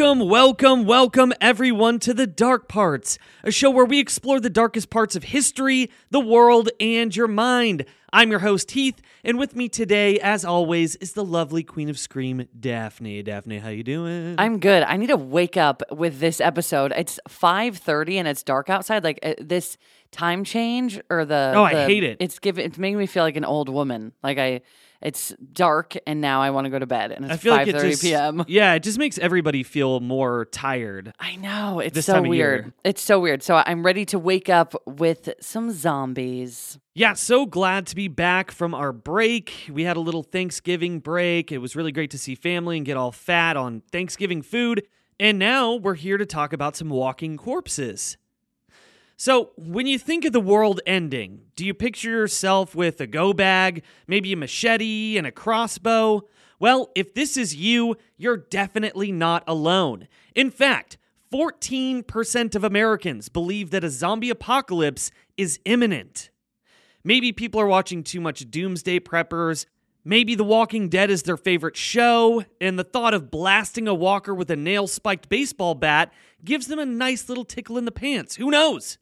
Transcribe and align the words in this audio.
Welcome, 0.00 0.30
welcome, 0.30 0.84
welcome 0.86 1.32
everyone 1.42 1.98
to 2.00 2.14
The 2.14 2.26
Dark 2.26 2.68
Parts, 2.68 3.18
a 3.44 3.50
show 3.50 3.68
where 3.68 3.84
we 3.84 4.00
explore 4.00 4.40
the 4.40 4.48
darkest 4.48 4.88
parts 4.88 5.14
of 5.14 5.24
history, 5.24 5.90
the 6.10 6.18
world, 6.20 6.70
and 6.80 7.14
your 7.14 7.28
mind. 7.28 7.84
I'm 8.10 8.30
your 8.30 8.38
host 8.38 8.70
Heath, 8.70 9.02
and 9.22 9.38
with 9.38 9.54
me 9.54 9.68
today, 9.68 10.18
as 10.18 10.42
always, 10.42 10.96
is 10.96 11.12
the 11.12 11.22
lovely 11.22 11.62
Queen 11.62 11.90
of 11.90 11.98
Scream, 11.98 12.48
Daphne. 12.58 13.22
Daphne, 13.22 13.58
how 13.58 13.68
you 13.68 13.82
doing? 13.82 14.36
I'm 14.38 14.58
good. 14.58 14.84
I 14.84 14.96
need 14.96 15.08
to 15.08 15.18
wake 15.18 15.58
up 15.58 15.82
with 15.90 16.18
this 16.18 16.40
episode. 16.40 16.94
It's 16.96 17.20
5:30 17.28 18.20
and 18.20 18.26
it's 18.26 18.42
dark 18.42 18.70
outside. 18.70 19.04
Like 19.04 19.18
uh, 19.22 19.34
this 19.38 19.76
time 20.12 20.44
change 20.44 20.98
or 21.10 21.26
the 21.26 21.52
Oh, 21.54 21.64
I 21.64 21.74
the- 21.74 21.84
hate 21.84 22.04
it. 22.04 22.16
It's 22.20 22.38
giving 22.38 22.64
it's 22.64 22.78
making 22.78 22.96
me 22.96 23.04
feel 23.04 23.22
like 23.22 23.36
an 23.36 23.44
old 23.44 23.68
woman. 23.68 24.12
Like 24.22 24.38
I 24.38 24.62
it's 25.02 25.34
dark 25.52 25.96
and 26.06 26.20
now 26.20 26.42
I 26.42 26.50
want 26.50 26.66
to 26.66 26.70
go 26.70 26.78
to 26.78 26.86
bed 26.86 27.12
and 27.12 27.24
it's 27.24 27.34
I 27.34 27.36
feel 27.36 27.54
5:30 27.54 27.58
like 27.58 27.68
it 27.68 27.90
just, 27.90 28.02
p.m. 28.02 28.44
Yeah, 28.48 28.74
it 28.74 28.82
just 28.82 28.98
makes 28.98 29.18
everybody 29.18 29.62
feel 29.62 30.00
more 30.00 30.46
tired. 30.46 31.12
I 31.18 31.36
know. 31.36 31.80
It's 31.80 32.04
so 32.04 32.22
weird. 32.22 32.72
It's 32.84 33.02
so 33.02 33.20
weird. 33.20 33.42
So 33.42 33.62
I'm 33.64 33.82
ready 33.84 34.04
to 34.06 34.18
wake 34.18 34.48
up 34.48 34.74
with 34.86 35.30
some 35.40 35.70
zombies. 35.70 36.78
Yeah, 36.94 37.14
so 37.14 37.46
glad 37.46 37.86
to 37.86 37.96
be 37.96 38.08
back 38.08 38.50
from 38.50 38.74
our 38.74 38.92
break. 38.92 39.70
We 39.70 39.84
had 39.84 39.96
a 39.96 40.00
little 40.00 40.22
Thanksgiving 40.22 40.98
break. 40.98 41.52
It 41.52 41.58
was 41.58 41.76
really 41.76 41.92
great 41.92 42.10
to 42.10 42.18
see 42.18 42.34
family 42.34 42.76
and 42.76 42.84
get 42.84 42.96
all 42.96 43.12
fat 43.12 43.56
on 43.56 43.82
Thanksgiving 43.92 44.42
food. 44.42 44.86
And 45.18 45.38
now 45.38 45.74
we're 45.74 45.94
here 45.94 46.16
to 46.16 46.26
talk 46.26 46.52
about 46.52 46.76
some 46.76 46.88
walking 46.88 47.36
corpses. 47.36 48.16
So, 49.22 49.50
when 49.58 49.86
you 49.86 49.98
think 49.98 50.24
of 50.24 50.32
the 50.32 50.40
world 50.40 50.80
ending, 50.86 51.42
do 51.54 51.66
you 51.66 51.74
picture 51.74 52.08
yourself 52.08 52.74
with 52.74 53.02
a 53.02 53.06
go 53.06 53.34
bag, 53.34 53.82
maybe 54.06 54.32
a 54.32 54.36
machete, 54.36 55.18
and 55.18 55.26
a 55.26 55.30
crossbow? 55.30 56.22
Well, 56.58 56.90
if 56.94 57.12
this 57.12 57.36
is 57.36 57.54
you, 57.54 57.96
you're 58.16 58.38
definitely 58.38 59.12
not 59.12 59.44
alone. 59.46 60.08
In 60.34 60.50
fact, 60.50 60.96
14% 61.30 62.54
of 62.54 62.64
Americans 62.64 63.28
believe 63.28 63.70
that 63.72 63.84
a 63.84 63.90
zombie 63.90 64.30
apocalypse 64.30 65.10
is 65.36 65.60
imminent. 65.66 66.30
Maybe 67.04 67.30
people 67.30 67.60
are 67.60 67.66
watching 67.66 68.02
too 68.02 68.22
much 68.22 68.50
Doomsday 68.50 69.00
Preppers. 69.00 69.66
Maybe 70.02 70.34
The 70.34 70.44
Walking 70.44 70.88
Dead 70.88 71.10
is 71.10 71.24
their 71.24 71.36
favorite 71.36 71.76
show, 71.76 72.46
and 72.58 72.78
the 72.78 72.84
thought 72.84 73.12
of 73.12 73.30
blasting 73.30 73.86
a 73.86 73.92
walker 73.92 74.34
with 74.34 74.50
a 74.50 74.56
nail 74.56 74.86
spiked 74.86 75.28
baseball 75.28 75.74
bat 75.74 76.10
gives 76.42 76.68
them 76.68 76.78
a 76.78 76.86
nice 76.86 77.28
little 77.28 77.44
tickle 77.44 77.76
in 77.76 77.84
the 77.84 77.92
pants. 77.92 78.36
Who 78.36 78.50
knows? 78.50 78.96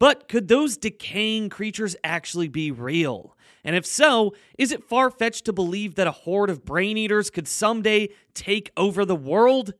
But 0.00 0.28
could 0.28 0.48
those 0.48 0.78
decaying 0.78 1.50
creatures 1.50 1.94
actually 2.02 2.48
be 2.48 2.72
real? 2.72 3.36
And 3.62 3.76
if 3.76 3.84
so, 3.84 4.34
is 4.58 4.72
it 4.72 4.82
far 4.82 5.10
fetched 5.10 5.44
to 5.44 5.52
believe 5.52 5.94
that 5.94 6.06
a 6.06 6.12
horde 6.12 6.48
of 6.48 6.64
brain 6.64 6.96
eaters 6.96 7.28
could 7.28 7.46
someday 7.46 8.08
take 8.32 8.72
over 8.78 9.04
the 9.04 9.14
world? 9.14 9.74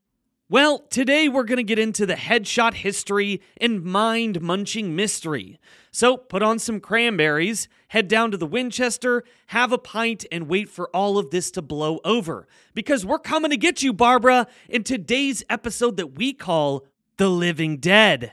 Well, 0.51 0.81
today 0.91 1.29
we're 1.29 1.45
going 1.45 1.57
to 1.57 1.63
get 1.63 1.79
into 1.79 2.05
the 2.05 2.17
headshot 2.17 2.75
history 2.75 3.41
and 3.59 3.83
mind 3.83 4.43
munching 4.43 4.95
mystery. 4.95 5.59
So 5.91 6.19
put 6.19 6.43
on 6.43 6.59
some 6.59 6.81
cranberries, 6.81 7.69
head 7.89 8.07
down 8.07 8.31
to 8.33 8.37
the 8.37 8.47
Winchester, 8.47 9.25
have 9.47 9.73
a 9.73 9.79
pint, 9.79 10.27
and 10.31 10.49
wait 10.49 10.69
for 10.69 10.95
all 10.95 11.17
of 11.17 11.31
this 11.31 11.51
to 11.53 11.63
blow 11.63 11.99
over. 12.05 12.47
Because 12.75 13.07
we're 13.07 13.21
coming 13.21 13.53
to 13.53 13.57
get 13.57 13.83
you, 13.83 13.95
Barbara, 13.95 14.49
in 14.69 14.85
today's 14.85 15.43
episode 15.49 15.97
that 15.97 16.17
we 16.19 16.35
call 16.35 16.85
The 17.17 17.31
Living 17.31 17.79
Dead. 17.79 18.33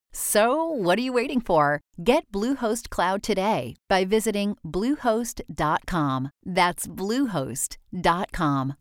So, 0.13 0.65
what 0.65 0.99
are 0.99 1.01
you 1.01 1.13
waiting 1.13 1.39
for? 1.39 1.81
Get 2.03 2.29
Bluehost 2.33 2.89
Cloud 2.89 3.23
today 3.23 3.75
by 3.87 4.03
visiting 4.03 4.57
Bluehost.com. 4.65 6.31
That's 6.45 6.87
Bluehost.com. 6.87 8.73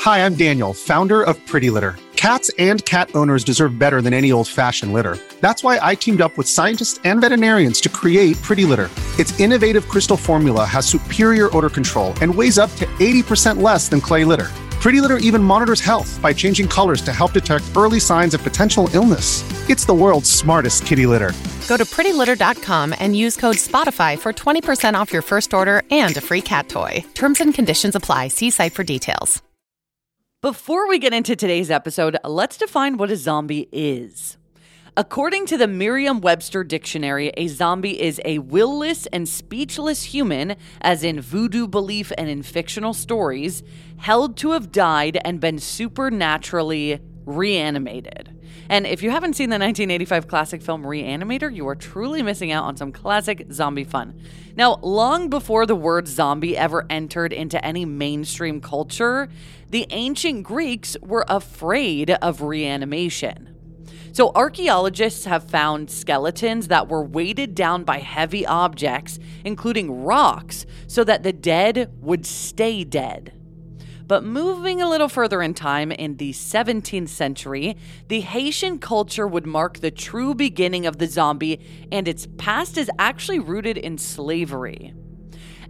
Hi, 0.00 0.24
I'm 0.26 0.34
Daniel, 0.34 0.72
founder 0.72 1.22
of 1.22 1.36
Pretty 1.46 1.70
Litter. 1.70 1.96
Cats 2.16 2.50
and 2.58 2.82
cat 2.86 3.10
owners 3.14 3.44
deserve 3.44 3.78
better 3.78 4.00
than 4.00 4.14
any 4.14 4.32
old 4.32 4.48
fashioned 4.48 4.94
litter. 4.94 5.18
That's 5.40 5.62
why 5.62 5.78
I 5.82 5.94
teamed 5.94 6.22
up 6.22 6.38
with 6.38 6.48
scientists 6.48 6.98
and 7.04 7.20
veterinarians 7.20 7.80
to 7.82 7.90
create 7.90 8.40
Pretty 8.40 8.64
Litter. 8.64 8.88
Its 9.18 9.38
innovative 9.38 9.86
crystal 9.88 10.16
formula 10.16 10.64
has 10.64 10.86
superior 10.86 11.54
odor 11.54 11.68
control 11.68 12.14
and 12.22 12.34
weighs 12.34 12.58
up 12.58 12.70
to 12.76 12.86
80% 12.98 13.60
less 13.60 13.88
than 13.90 14.00
clay 14.00 14.24
litter. 14.24 14.48
Pretty 14.84 15.00
Litter 15.00 15.16
even 15.16 15.42
monitors 15.42 15.80
health 15.80 16.20
by 16.20 16.34
changing 16.34 16.68
colors 16.68 17.00
to 17.00 17.10
help 17.10 17.32
detect 17.32 17.64
early 17.74 17.98
signs 17.98 18.34
of 18.34 18.42
potential 18.42 18.90
illness. 18.92 19.42
It's 19.70 19.86
the 19.86 19.94
world's 19.94 20.30
smartest 20.30 20.84
kitty 20.84 21.06
litter. 21.06 21.32
Go 21.68 21.78
to 21.78 21.86
prettylitter.com 21.86 22.94
and 22.98 23.16
use 23.16 23.34
code 23.34 23.56
SPOTIFY 23.56 24.18
for 24.18 24.34
20% 24.34 24.92
off 24.92 25.10
your 25.10 25.22
first 25.22 25.54
order 25.54 25.84
and 25.90 26.14
a 26.18 26.20
free 26.20 26.42
cat 26.42 26.68
toy. 26.68 27.02
Terms 27.14 27.40
and 27.40 27.54
conditions 27.54 27.94
apply. 27.94 28.28
See 28.28 28.50
site 28.50 28.74
for 28.74 28.84
details. 28.84 29.42
Before 30.42 30.86
we 30.86 30.98
get 30.98 31.14
into 31.14 31.34
today's 31.34 31.70
episode, 31.70 32.18
let's 32.22 32.58
define 32.58 32.98
what 32.98 33.10
a 33.10 33.16
zombie 33.16 33.70
is. 33.72 34.36
According 34.96 35.46
to 35.46 35.56
the 35.56 35.66
Merriam 35.66 36.20
Webster 36.20 36.62
Dictionary, 36.62 37.32
a 37.36 37.48
zombie 37.48 38.00
is 38.00 38.20
a 38.24 38.38
willless 38.38 39.06
and 39.06 39.28
speechless 39.28 40.04
human, 40.04 40.54
as 40.80 41.02
in 41.02 41.20
voodoo 41.20 41.66
belief 41.66 42.12
and 42.16 42.28
in 42.28 42.44
fictional 42.44 42.94
stories, 42.94 43.64
held 43.96 44.36
to 44.36 44.52
have 44.52 44.70
died 44.70 45.18
and 45.24 45.40
been 45.40 45.58
supernaturally 45.58 47.00
reanimated. 47.26 48.40
And 48.68 48.86
if 48.86 49.02
you 49.02 49.10
haven't 49.10 49.34
seen 49.34 49.50
the 49.50 49.54
1985 49.54 50.28
classic 50.28 50.62
film 50.62 50.84
Reanimator, 50.84 51.52
you 51.52 51.66
are 51.66 51.74
truly 51.74 52.22
missing 52.22 52.52
out 52.52 52.62
on 52.62 52.76
some 52.76 52.92
classic 52.92 53.46
zombie 53.50 53.82
fun. 53.82 54.20
Now, 54.54 54.76
long 54.80 55.28
before 55.28 55.66
the 55.66 55.74
word 55.74 56.06
zombie 56.06 56.56
ever 56.56 56.86
entered 56.88 57.32
into 57.32 57.62
any 57.64 57.84
mainstream 57.84 58.60
culture, 58.60 59.28
the 59.70 59.88
ancient 59.90 60.44
Greeks 60.44 60.96
were 61.02 61.24
afraid 61.28 62.10
of 62.10 62.42
reanimation. 62.42 63.53
So, 64.14 64.30
archaeologists 64.36 65.24
have 65.24 65.50
found 65.50 65.90
skeletons 65.90 66.68
that 66.68 66.88
were 66.88 67.02
weighted 67.02 67.56
down 67.56 67.82
by 67.82 67.98
heavy 67.98 68.46
objects, 68.46 69.18
including 69.44 70.04
rocks, 70.04 70.66
so 70.86 71.02
that 71.02 71.24
the 71.24 71.32
dead 71.32 71.90
would 72.00 72.24
stay 72.24 72.84
dead. 72.84 73.32
But 74.06 74.22
moving 74.22 74.80
a 74.80 74.88
little 74.88 75.08
further 75.08 75.42
in 75.42 75.52
time, 75.52 75.90
in 75.90 76.18
the 76.18 76.30
17th 76.30 77.08
century, 77.08 77.76
the 78.06 78.20
Haitian 78.20 78.78
culture 78.78 79.26
would 79.26 79.46
mark 79.46 79.80
the 79.80 79.90
true 79.90 80.32
beginning 80.32 80.86
of 80.86 80.98
the 80.98 81.08
zombie, 81.08 81.58
and 81.90 82.06
its 82.06 82.28
past 82.38 82.78
is 82.78 82.88
actually 83.00 83.40
rooted 83.40 83.76
in 83.76 83.98
slavery. 83.98 84.94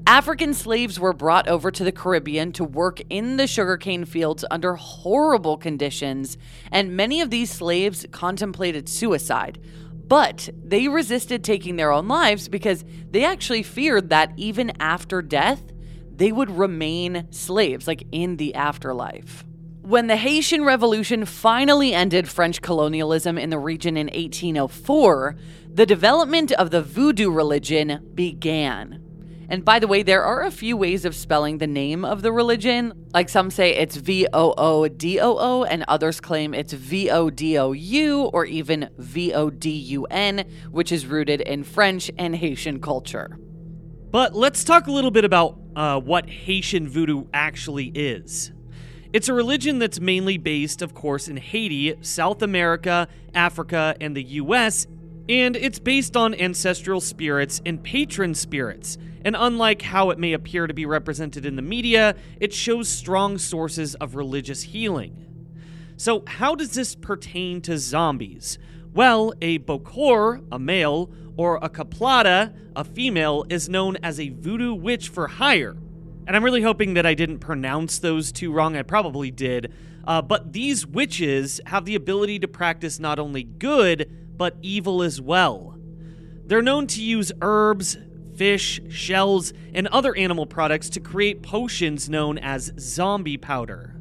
African 0.06 0.53
slaves 0.53 1.01
were 1.01 1.15
brought 1.15 1.49
over 1.49 1.71
to 1.71 1.83
the 1.83 1.91
Caribbean 1.91 2.53
to 2.53 2.65
work 2.65 3.01
in 3.09 3.39
the 3.39 3.47
sugarcane 3.47 4.05
fields 4.05 4.45
under 4.51 4.75
horrible 4.75 5.56
conditions, 5.56 6.37
and 6.71 6.95
many 6.95 7.23
of 7.23 7.31
these 7.31 7.51
slaves 7.51 8.05
contemplated 8.11 8.87
suicide. 8.87 9.59
But 10.06 10.51
they 10.62 10.89
resisted 10.89 11.43
taking 11.43 11.77
their 11.77 11.91
own 11.91 12.06
lives 12.06 12.49
because 12.49 12.85
they 13.11 13.25
actually 13.25 13.62
feared 13.62 14.11
that 14.11 14.35
even 14.37 14.73
after 14.79 15.23
death, 15.23 15.62
they 16.15 16.31
would 16.31 16.51
remain 16.51 17.27
slaves, 17.31 17.87
like 17.89 18.05
in 18.12 18.37
the 18.37 18.55
afterlife. 18.55 19.43
When 19.81 20.06
the 20.06 20.17
Haitian 20.17 20.65
Revolution 20.65 21.25
finally 21.25 21.95
ended 21.95 22.29
French 22.29 22.61
colonialism 22.61 23.39
in 23.39 23.49
the 23.49 23.59
region 23.59 23.97
in 23.97 24.09
1804, 24.09 25.37
the 25.73 25.87
development 25.87 26.53
of 26.53 26.71
the 26.71 26.83
voodoo 26.83 27.31
religion 27.31 28.06
began. 28.15 29.04
And 29.49 29.64
by 29.64 29.79
the 29.79 29.87
way, 29.87 30.02
there 30.02 30.25
are 30.25 30.43
a 30.43 30.50
few 30.50 30.76
ways 30.76 31.05
of 31.05 31.14
spelling 31.14 31.58
the 31.58 31.67
name 31.67 32.05
of 32.05 32.23
the 32.23 32.32
religion. 32.32 32.93
Like 33.12 33.29
some 33.29 33.50
say 33.50 33.75
it's 33.76 33.96
V 33.96 34.26
O 34.32 34.55
O 34.56 34.88
D 34.88 35.20
O 35.20 35.37
O, 35.38 35.64
and 35.64 35.85
others 35.88 36.20
claim 36.20 36.55
it's 36.55 36.73
V 36.73 37.11
O 37.11 37.31
D 37.31 37.58
O 37.58 37.73
U 37.73 38.23
or 38.32 38.44
even 38.44 38.88
V 38.99 39.32
O 39.35 39.50
D 39.50 39.70
U 39.70 40.05
N, 40.06 40.44
which 40.70 40.93
is 40.93 41.06
rooted 41.06 41.41
in 41.41 41.64
French 41.64 42.11
and 42.19 42.35
Haitian 42.37 42.81
culture. 42.81 43.38
But 44.11 44.35
let's 44.35 44.64
talk 44.64 44.87
a 44.87 44.93
little 44.93 45.11
bit 45.11 45.25
about 45.25 45.58
uh, 45.75 46.00
what 46.00 46.29
Haitian 46.29 46.88
voodoo 46.88 47.25
actually 47.35 47.87
is. 47.94 48.52
It's 49.12 49.29
a 49.29 49.32
religion 49.32 49.79
that's 49.79 50.00
mainly 50.00 50.38
based, 50.38 50.82
of 50.82 50.93
course, 50.93 51.29
in 51.29 51.37
Haiti, 51.37 51.94
South 52.00 52.43
America, 52.43 53.06
Africa, 53.32 53.94
and 54.00 54.17
the 54.17 54.25
US, 54.25 54.88
and 55.29 55.56
it's 55.56 55.79
based 55.79 56.17
on 56.17 56.35
ancestral 56.35 57.00
spirits 57.00 57.62
and 57.65 57.82
patron 57.82 58.35
spirits. 58.35 58.99
And 59.25 59.35
unlike 59.38 59.82
how 59.82 60.11
it 60.11 60.19
may 60.19 60.35
appear 60.35 60.67
to 60.67 60.75
be 60.75 60.85
represented 60.85 61.47
in 61.47 61.56
the 61.56 61.62
media, 61.62 62.15
it 62.41 62.53
shows 62.53 62.88
strong 62.88 63.38
sources 63.38 63.94
of 63.94 64.15
religious 64.15 64.62
healing. 64.62 65.21
So, 65.97 66.25
how 66.26 66.55
does 66.55 66.73
this 66.73 66.94
pertain 66.94 67.61
to 67.62 67.79
zombies? 67.79 68.59
Well, 68.93 69.32
a 69.41 69.61
Bokor, 69.61 70.44
a 70.53 70.59
male, 70.59 71.11
or 71.37 71.56
a 71.62 71.69
Caplata, 71.69 72.55
a 72.77 72.85
female, 72.85 73.44
is 73.49 73.69
known 73.69 73.97
as 74.03 74.20
a 74.20 74.29
voodoo 74.29 74.75
witch 74.75 75.09
for 75.09 75.27
hire. 75.27 75.77
And 76.27 76.37
I'm 76.37 76.44
really 76.44 76.62
hoping 76.62 76.94
that 76.94 77.06
I 77.06 77.15
didn't 77.15 77.38
pronounce 77.38 77.99
those 77.99 78.32
two 78.32 78.53
wrong. 78.53 78.77
I 78.77 78.82
probably 78.82 79.31
did. 79.31 79.73
Uh, 80.06 80.20
but 80.20 80.53
these 80.53 80.87
witches 80.87 81.61
have 81.67 81.85
the 81.85 81.94
ability 81.94 82.38
to 82.41 82.49
practice 82.49 82.99
not 82.99 83.19
only 83.19 83.43
good, 83.43 84.24
but 84.37 84.57
evil 84.63 85.03
as 85.03 85.21
well. 85.21 85.79
They're 86.47 86.63
known 86.63 86.87
to 86.89 87.03
use 87.03 87.33
herbs, 87.41 87.97
fish, 88.37 88.81
shells, 88.89 89.53
and 89.73 89.87
other 89.89 90.15
animal 90.17 90.47
products 90.47 90.89
to 90.91 91.01
create 91.01 91.43
potions 91.43 92.09
known 92.09 92.39
as 92.39 92.73
zombie 92.79 93.39
powder. 93.39 93.95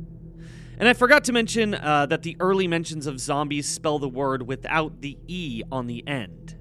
And 0.78 0.90
I 0.90 0.94
forgot 0.94 1.24
to 1.26 1.32
mention 1.32 1.76
uh, 1.76 2.08
that 2.08 2.24
the 2.24 2.36
early 2.40 2.68
mentions 2.68 3.08
of 3.08 3.20
zombies 3.20 3.70
spell 3.70 4.00
the 4.00 4.10
word 4.10 4.48
without 4.48 5.02
the 5.02 5.18
E 5.28 5.64
on 5.72 5.88
the 5.88 6.06
end. 6.08 6.58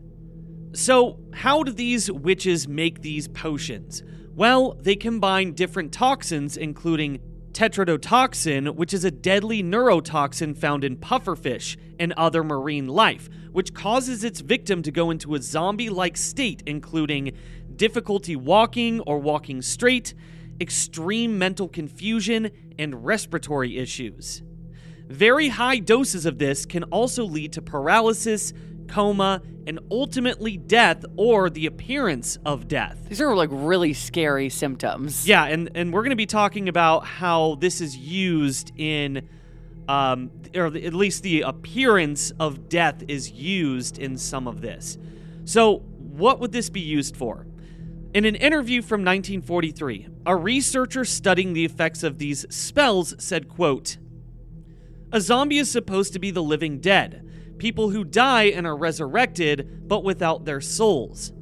So, 0.75 1.19
how 1.33 1.63
do 1.63 1.73
these 1.73 2.11
witches 2.11 2.69
make 2.69 3.03
these 3.03 3.29
potions? 3.29 4.03
Well, 4.35 4.75
they 4.81 4.97
combine 4.97 5.53
different 5.53 5.93
toxins, 5.93 6.57
including 6.57 7.21
tetrodotoxin, 7.53 8.75
which 8.75 8.95
is 8.95 9.05
a 9.05 9.11
deadly 9.11 9.63
neurotoxin 9.63 10.57
found 10.57 10.85
in 10.85 10.97
pufferfish 10.97 11.77
and 11.99 12.13
other 12.15 12.43
marine 12.43 12.89
life, 12.89 13.29
which 13.53 13.75
causes 13.75 14.25
its 14.25 14.41
victim 14.41 14.83
to 14.83 14.91
go 14.91 15.11
into 15.11 15.35
a 15.35 15.43
zombie 15.43 15.91
like 15.91 16.17
state, 16.17 16.63
including 16.67 17.33
difficulty 17.77 18.37
walking 18.37 19.01
or 19.01 19.19
walking 19.19 19.63
straight, 19.63 20.15
extreme 20.61 21.39
mental 21.39 21.69
confusion, 21.69 22.51
and 22.79 23.05
respiratory 23.05 23.79
issues. 23.79 24.43
Very 25.09 25.49
high 25.49 25.79
doses 25.79 26.25
of 26.25 26.39
this 26.39 26.65
can 26.65 26.85
also 26.85 27.25
lead 27.25 27.53
to 27.53 27.63
paralysis, 27.63 28.53
coma, 28.93 29.41
and 29.67 29.79
ultimately 29.91 30.57
death 30.57 31.05
or 31.17 31.49
the 31.49 31.67
appearance 31.67 32.39
of 32.45 32.69
death. 32.69 32.99
These 33.09 33.21
are 33.21 33.35
like 33.35 33.49
really 33.53 33.95
scary 33.95 34.49
symptoms. 34.49 35.27
Yeah, 35.27 35.45
and, 35.45 35.71
and 35.75 35.93
we're 35.93 36.03
going 36.03 36.11
to 36.11 36.17
be 36.17 36.27
talking 36.27 36.69
about 36.69 37.07
how 37.07 37.57
this 37.57 37.81
is 37.81 37.97
used 37.97 38.73
in, 38.77 39.29
um, 39.89 40.31
or 40.55 40.67
at 40.67 40.95
least 40.95 41.23
the 41.23 41.43
appearance 41.43 42.33
of 42.39 42.69
death 42.69 43.03
is 43.09 43.31
used 43.31 43.99
in 43.99 44.19
some 44.19 44.47
of 44.47 44.61
this. 44.61 44.99
So, 45.45 45.79
what 45.97 46.41
would 46.41 46.53
this 46.53 46.69
be 46.69 46.81
used 46.81 47.17
for? 47.17 47.47
In 48.15 48.27
an 48.27 48.35
interview 48.35 48.83
from 48.83 49.01
1943, 49.01 50.09
a 50.27 50.37
researcher 50.37 51.05
studying 51.05 51.55
the 51.55 51.65
effects 51.65 52.03
of 52.03 52.19
these 52.19 52.45
spells 52.55 53.15
said, 53.19 53.49
quote, 53.49 53.97
A 55.11 55.21
zombie 55.21 55.57
is 55.57 55.71
supposed 55.71 56.13
to 56.13 56.19
be 56.19 56.31
the 56.31 56.43
living 56.43 56.79
dead, 56.79 57.27
people 57.63 57.91
who 57.91 58.03
die 58.03 58.47
and 58.47 58.67
are 58.67 58.77
resurrected, 58.77 59.87
but 59.87 60.03
without 60.03 60.45
their 60.45 60.61
souls. 60.61 61.33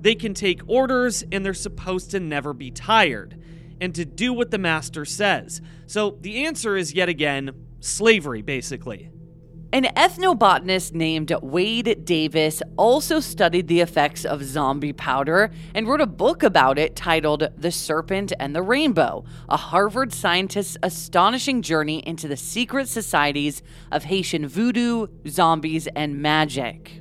They 0.00 0.16
can 0.16 0.34
take 0.34 0.62
orders 0.66 1.22
and 1.30 1.46
they're 1.46 1.54
supposed 1.54 2.10
to 2.10 2.18
never 2.18 2.52
be 2.52 2.72
tired 2.72 3.40
and 3.80 3.94
to 3.94 4.04
do 4.04 4.32
what 4.32 4.50
the 4.50 4.58
master 4.58 5.04
says. 5.04 5.62
So 5.86 6.18
the 6.22 6.44
answer 6.44 6.76
is 6.76 6.92
yet 6.92 7.08
again 7.08 7.52
slavery, 7.78 8.42
basically. 8.42 9.10
An 9.72 9.84
ethnobotanist 9.84 10.94
named 10.94 11.32
Wade 11.42 12.04
Davis 12.04 12.60
also 12.76 13.20
studied 13.20 13.68
the 13.68 13.78
effects 13.78 14.24
of 14.24 14.42
zombie 14.42 14.92
powder 14.92 15.52
and 15.76 15.86
wrote 15.86 16.00
a 16.00 16.08
book 16.08 16.42
about 16.42 16.76
it 16.76 16.96
titled 16.96 17.48
The 17.56 17.70
Serpent 17.70 18.32
and 18.40 18.54
the 18.54 18.62
Rainbow 18.62 19.24
A 19.48 19.56
Harvard 19.56 20.12
Scientist's 20.12 20.76
Astonishing 20.82 21.62
Journey 21.62 22.02
into 22.04 22.26
the 22.26 22.36
Secret 22.36 22.88
Societies 22.88 23.62
of 23.92 24.04
Haitian 24.04 24.48
Voodoo, 24.48 25.06
Zombies, 25.28 25.86
and 25.94 26.20
Magic. 26.20 27.00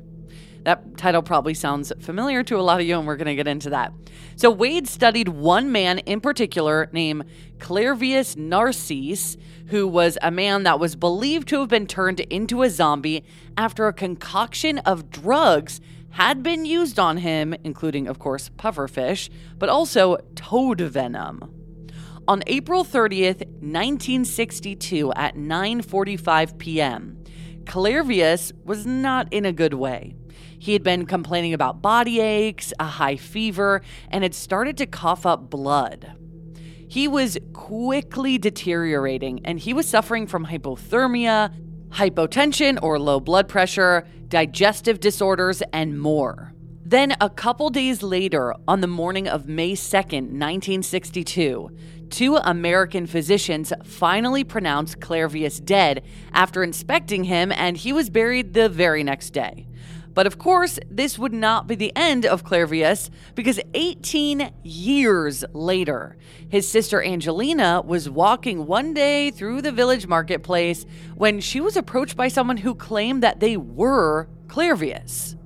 That 0.64 0.98
title 0.98 1.22
probably 1.22 1.54
sounds 1.54 1.92
familiar 2.00 2.44
to 2.44 2.58
a 2.58 2.62
lot 2.62 2.80
of 2.80 2.86
you, 2.86 2.98
and 2.98 3.08
we're 3.08 3.16
going 3.16 3.28
to 3.28 3.36
get 3.36 3.48
into 3.48 3.70
that. 3.70 3.94
So, 4.36 4.52
Wade 4.52 4.88
studied 4.88 5.30
one 5.30 5.72
man 5.72 6.00
in 6.00 6.22
particular 6.22 6.90
named 6.92 7.26
Clairvius 7.60 8.36
Narcisse, 8.36 9.38
who 9.68 9.88
was 9.88 10.18
a 10.22 10.32
man 10.32 10.64
that 10.64 10.80
was 10.80 10.96
believed 10.96 11.48
to 11.50 11.60
have 11.60 11.70
been 11.70 11.88
turned 11.88 12.20
into 12.20 12.64
a 12.64 12.70
zombie 12.70 13.24
after 13.58 13.88
a 13.88 13.94
concoction 13.94 14.80
of 14.80 15.10
drugs 15.10 15.80
had 16.12 16.44
been 16.44 16.66
used 16.66 17.00
on 17.00 17.18
him, 17.18 17.54
including, 17.64 18.08
of 18.08 18.20
course, 18.20 18.50
pufferfish, 18.58 19.30
but 19.58 19.70
also 19.70 20.18
toad 20.36 20.82
venom. 20.82 21.56
On 22.28 22.44
April 22.48 22.84
30th, 22.84 23.46
1962 23.62 25.14
at 25.14 25.36
9:45 25.36 26.58
p.m., 26.58 27.24
Clairvius 27.66 28.52
was 28.66 28.86
not 28.86 29.32
in 29.32 29.46
a 29.46 29.54
good 29.54 29.74
way. 29.74 30.16
He 30.60 30.74
had 30.74 30.84
been 30.84 31.06
complaining 31.06 31.54
about 31.54 31.82
body 31.82 32.20
aches, 32.20 32.74
a 32.80 32.86
high 32.86 33.16
fever, 33.16 33.82
and 34.10 34.24
had 34.24 34.36
started 34.36 34.78
to 34.78 34.86
cough 34.86 35.26
up 35.26 35.50
blood. 35.50 36.14
He 36.88 37.08
was 37.08 37.38
quickly 37.54 38.38
deteriorating 38.38 39.42
and 39.46 39.60
he 39.60 39.74
was 39.74 39.88
suffering 39.88 40.28
from 40.28 40.48
hypothermia, 40.48 41.54
hypotension 41.92 42.78
or 42.82 43.00
low 43.00 43.20
blood 43.20 43.48
pressure, 43.48 44.06
digestive 44.28 45.00
disorders, 45.00 45.64
and 45.72 46.00
more. 46.00 46.54
Then, 46.84 47.16
a 47.22 47.30
couple 47.30 47.70
days 47.70 48.02
later, 48.02 48.56
on 48.68 48.82
the 48.82 48.88
morning 48.88 49.28
of 49.28 49.48
May 49.48 49.74
2nd, 49.74 50.32
1962, 50.32 51.70
two 52.10 52.36
American 52.38 53.06
physicians 53.06 53.72
finally 53.84 54.44
pronounced 54.44 55.00
Clairvius 55.00 55.60
dead 55.60 56.04
after 56.34 56.64
inspecting 56.64 57.26
him, 57.26 57.52
and 57.52 57.78
he 57.78 57.94
was 57.94 58.10
buried 58.10 58.56
the 58.56 58.70
very 58.70 59.04
next 59.04 59.30
day. 59.30 59.68
But 60.20 60.28
of 60.28 60.38
course, 60.38 60.80
this 60.92 61.18
would 61.18 61.32
not 61.32 61.66
be 61.66 61.76
the 61.76 61.94
end 61.96 62.26
of 62.26 62.44
Clairvius 62.44 63.10
because 63.36 63.58
18 63.74 64.52
years 64.64 65.46
later, 65.54 66.18
his 66.50 66.70
sister 66.70 67.02
Angelina 67.02 67.82
was 67.86 68.10
walking 68.10 68.68
one 68.68 68.94
day 68.94 69.32
through 69.32 69.62
the 69.62 69.72
village 69.72 70.08
marketplace 70.08 70.86
when 71.16 71.40
she 71.40 71.62
was 71.62 71.78
approached 71.78 72.18
by 72.18 72.28
someone 72.28 72.58
who 72.58 72.76
claimed 72.76 73.24
that 73.24 73.40
they 73.40 73.56
were 73.56 74.28
Clairvius. 74.50 75.38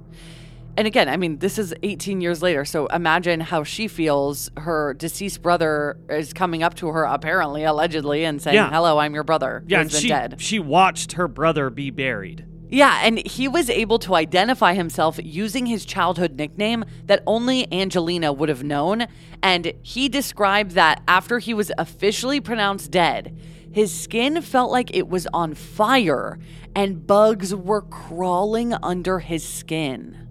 And 0.76 0.88
again, 0.88 1.08
I 1.08 1.18
mean, 1.18 1.38
this 1.38 1.60
is 1.60 1.76
18 1.84 2.20
years 2.20 2.42
later, 2.42 2.66
so 2.66 2.88
imagine 2.88 3.42
how 3.42 3.64
she 3.64 3.88
feels. 3.88 4.50
Her 4.58 4.96
deceased 4.96 5.44
brother 5.44 5.98
is 6.10 6.34
coming 6.34 6.64
up 6.64 6.74
to 6.78 6.88
her, 6.88 7.04
apparently, 7.04 7.64
allegedly, 7.64 8.26
and 8.26 8.42
saying, 8.42 8.56
Yeah. 8.56 8.72
"Hello, 8.72 8.98
I'm 8.98 9.14
your 9.14 9.24
brother. 9.24 9.64
Yeah, 9.68 9.84
who's 9.84 9.86
and 9.86 9.92
been 9.92 10.02
she, 10.02 10.08
dead." 10.08 10.42
she 10.42 10.58
watched 10.58 11.12
her 11.12 11.28
brother 11.28 11.70
be 11.70 11.92
buried. 11.92 12.48
Yeah, 12.74 13.02
and 13.04 13.24
he 13.28 13.48
was 13.48 13.70
able 13.70 14.00
to 14.00 14.16
identify 14.16 14.74
himself 14.74 15.20
using 15.22 15.68
his 15.68 15.86
childhood 15.86 16.38
nickname 16.38 16.86
that 17.06 17.22
only 17.28 17.72
Angelina 17.72 18.34
would 18.34 18.50
have 18.50 18.64
known. 18.64 19.06
And 19.44 19.74
he 19.84 20.10
described 20.10 20.72
that 20.72 21.04
after 21.08 21.38
he 21.38 21.54
was 21.54 21.72
officially 21.78 22.42
pronounced 22.42 22.90
dead, 22.90 23.38
his 23.72 23.94
skin 23.94 24.42
felt 24.42 24.72
like 24.72 24.90
it 24.92 25.08
was 25.08 25.28
on 25.36 25.54
fire 25.54 26.40
and 26.76 27.06
bugs 27.06 27.54
were 27.54 27.84
crawling 27.84 28.74
under 28.82 29.20
his 29.20 29.48
skin. 29.48 30.28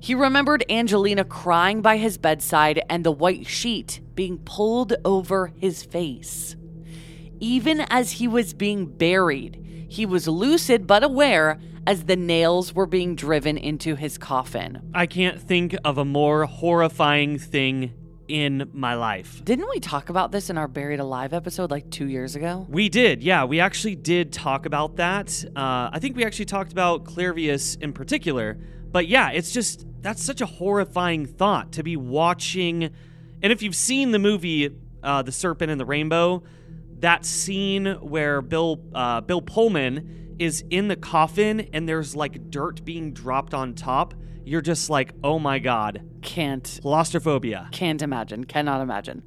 He 0.00 0.14
remembered 0.14 0.64
Angelina 0.70 1.24
crying 1.24 1.82
by 1.82 1.98
his 1.98 2.16
bedside 2.16 2.82
and 2.88 3.04
the 3.04 3.12
white 3.12 3.46
sheet 3.46 4.00
being 4.14 4.38
pulled 4.38 4.94
over 5.04 5.52
his 5.58 5.82
face. 5.82 6.56
Even 7.40 7.80
as 7.90 8.12
he 8.12 8.26
was 8.26 8.54
being 8.54 8.86
buried, 8.86 9.67
he 9.88 10.06
was 10.06 10.28
lucid 10.28 10.86
but 10.86 11.02
aware 11.02 11.58
as 11.86 12.04
the 12.04 12.16
nails 12.16 12.74
were 12.74 12.86
being 12.86 13.16
driven 13.16 13.56
into 13.56 13.96
his 13.96 14.18
coffin. 14.18 14.90
I 14.94 15.06
can't 15.06 15.40
think 15.40 15.74
of 15.84 15.98
a 15.98 16.04
more 16.04 16.44
horrifying 16.44 17.38
thing 17.38 17.94
in 18.28 18.68
my 18.74 18.94
life. 18.94 19.42
Didn't 19.42 19.70
we 19.70 19.80
talk 19.80 20.10
about 20.10 20.30
this 20.30 20.50
in 20.50 20.58
our 20.58 20.68
Buried 20.68 21.00
Alive 21.00 21.32
episode 21.32 21.70
like 21.70 21.90
two 21.90 22.06
years 22.06 22.36
ago? 22.36 22.66
We 22.68 22.90
did, 22.90 23.22
yeah. 23.22 23.44
We 23.44 23.58
actually 23.60 23.96
did 23.96 24.34
talk 24.34 24.66
about 24.66 24.96
that. 24.96 25.44
Uh, 25.56 25.88
I 25.90 25.98
think 25.98 26.14
we 26.14 26.24
actually 26.24 26.44
talked 26.44 26.70
about 26.70 27.04
Clairvius 27.04 27.76
in 27.76 27.94
particular. 27.94 28.58
But 28.90 29.06
yeah, 29.06 29.30
it's 29.30 29.50
just, 29.52 29.86
that's 30.02 30.22
such 30.22 30.42
a 30.42 30.46
horrifying 30.46 31.24
thought 31.24 31.72
to 31.72 31.82
be 31.82 31.96
watching. 31.96 32.90
And 33.42 33.52
if 33.52 33.62
you've 33.62 33.76
seen 33.76 34.10
the 34.10 34.18
movie 34.18 34.76
uh, 35.02 35.22
The 35.22 35.32
Serpent 35.32 35.70
and 35.70 35.80
the 35.80 35.86
Rainbow, 35.86 36.42
that 37.00 37.24
scene 37.24 37.86
where 38.00 38.42
Bill 38.42 38.80
uh, 38.94 39.20
Bill 39.20 39.42
Pullman 39.42 40.36
is 40.38 40.64
in 40.70 40.88
the 40.88 40.96
coffin 40.96 41.68
and 41.72 41.88
there's 41.88 42.14
like 42.14 42.50
dirt 42.50 42.84
being 42.84 43.12
dropped 43.12 43.54
on 43.54 43.74
top, 43.74 44.14
you're 44.44 44.60
just 44.60 44.88
like, 44.88 45.12
oh 45.24 45.38
my 45.38 45.58
god, 45.58 46.02
Can't, 46.22 46.78
claustrophobia. 46.82 47.68
can't 47.72 48.02
imagine, 48.02 48.44
cannot 48.44 48.80
imagine. 48.80 49.22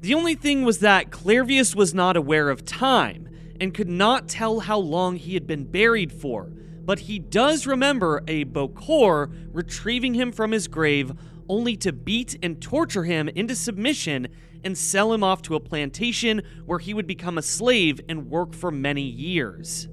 The 0.00 0.14
only 0.14 0.34
thing 0.34 0.64
was 0.64 0.80
that 0.80 1.10
Clairvius 1.10 1.74
was 1.74 1.94
not 1.94 2.16
aware 2.16 2.50
of 2.50 2.64
time 2.64 3.28
and 3.60 3.72
could 3.72 3.88
not 3.88 4.28
tell 4.28 4.60
how 4.60 4.78
long 4.78 5.16
he 5.16 5.34
had 5.34 5.46
been 5.46 5.64
buried 5.64 6.12
for, 6.12 6.50
but 6.84 7.00
he 7.00 7.18
does 7.18 7.66
remember 7.66 8.22
a 8.26 8.44
Bokor 8.44 9.32
retrieving 9.52 10.14
him 10.14 10.32
from 10.32 10.52
his 10.52 10.68
grave 10.68 11.12
only 11.48 11.76
to 11.76 11.92
beat 11.92 12.36
and 12.42 12.60
torture 12.60 13.04
him 13.04 13.28
into 13.28 13.54
submission 13.54 14.28
and 14.64 14.76
sell 14.76 15.12
him 15.12 15.24
off 15.24 15.42
to 15.42 15.54
a 15.54 15.60
plantation 15.60 16.42
where 16.66 16.78
he 16.78 16.94
would 16.94 17.06
become 17.06 17.38
a 17.38 17.42
slave 17.42 18.00
and 18.08 18.30
work 18.30 18.54
for 18.54 18.70
many 18.70 19.02
years. 19.02 19.88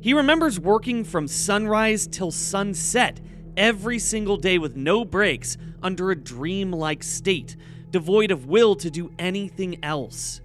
He 0.00 0.14
remembers 0.14 0.58
working 0.58 1.04
from 1.04 1.28
sunrise 1.28 2.06
till 2.06 2.30
sunset 2.30 3.20
every 3.56 3.98
single 3.98 4.36
day 4.36 4.58
with 4.58 4.76
no 4.76 5.04
breaks 5.04 5.56
under 5.82 6.10
a 6.10 6.16
dream-like 6.16 7.02
state, 7.02 7.56
devoid 7.90 8.30
of 8.30 8.46
will 8.46 8.74
to 8.76 8.90
do 8.90 9.12
anything 9.18 9.82
else. 9.84 10.40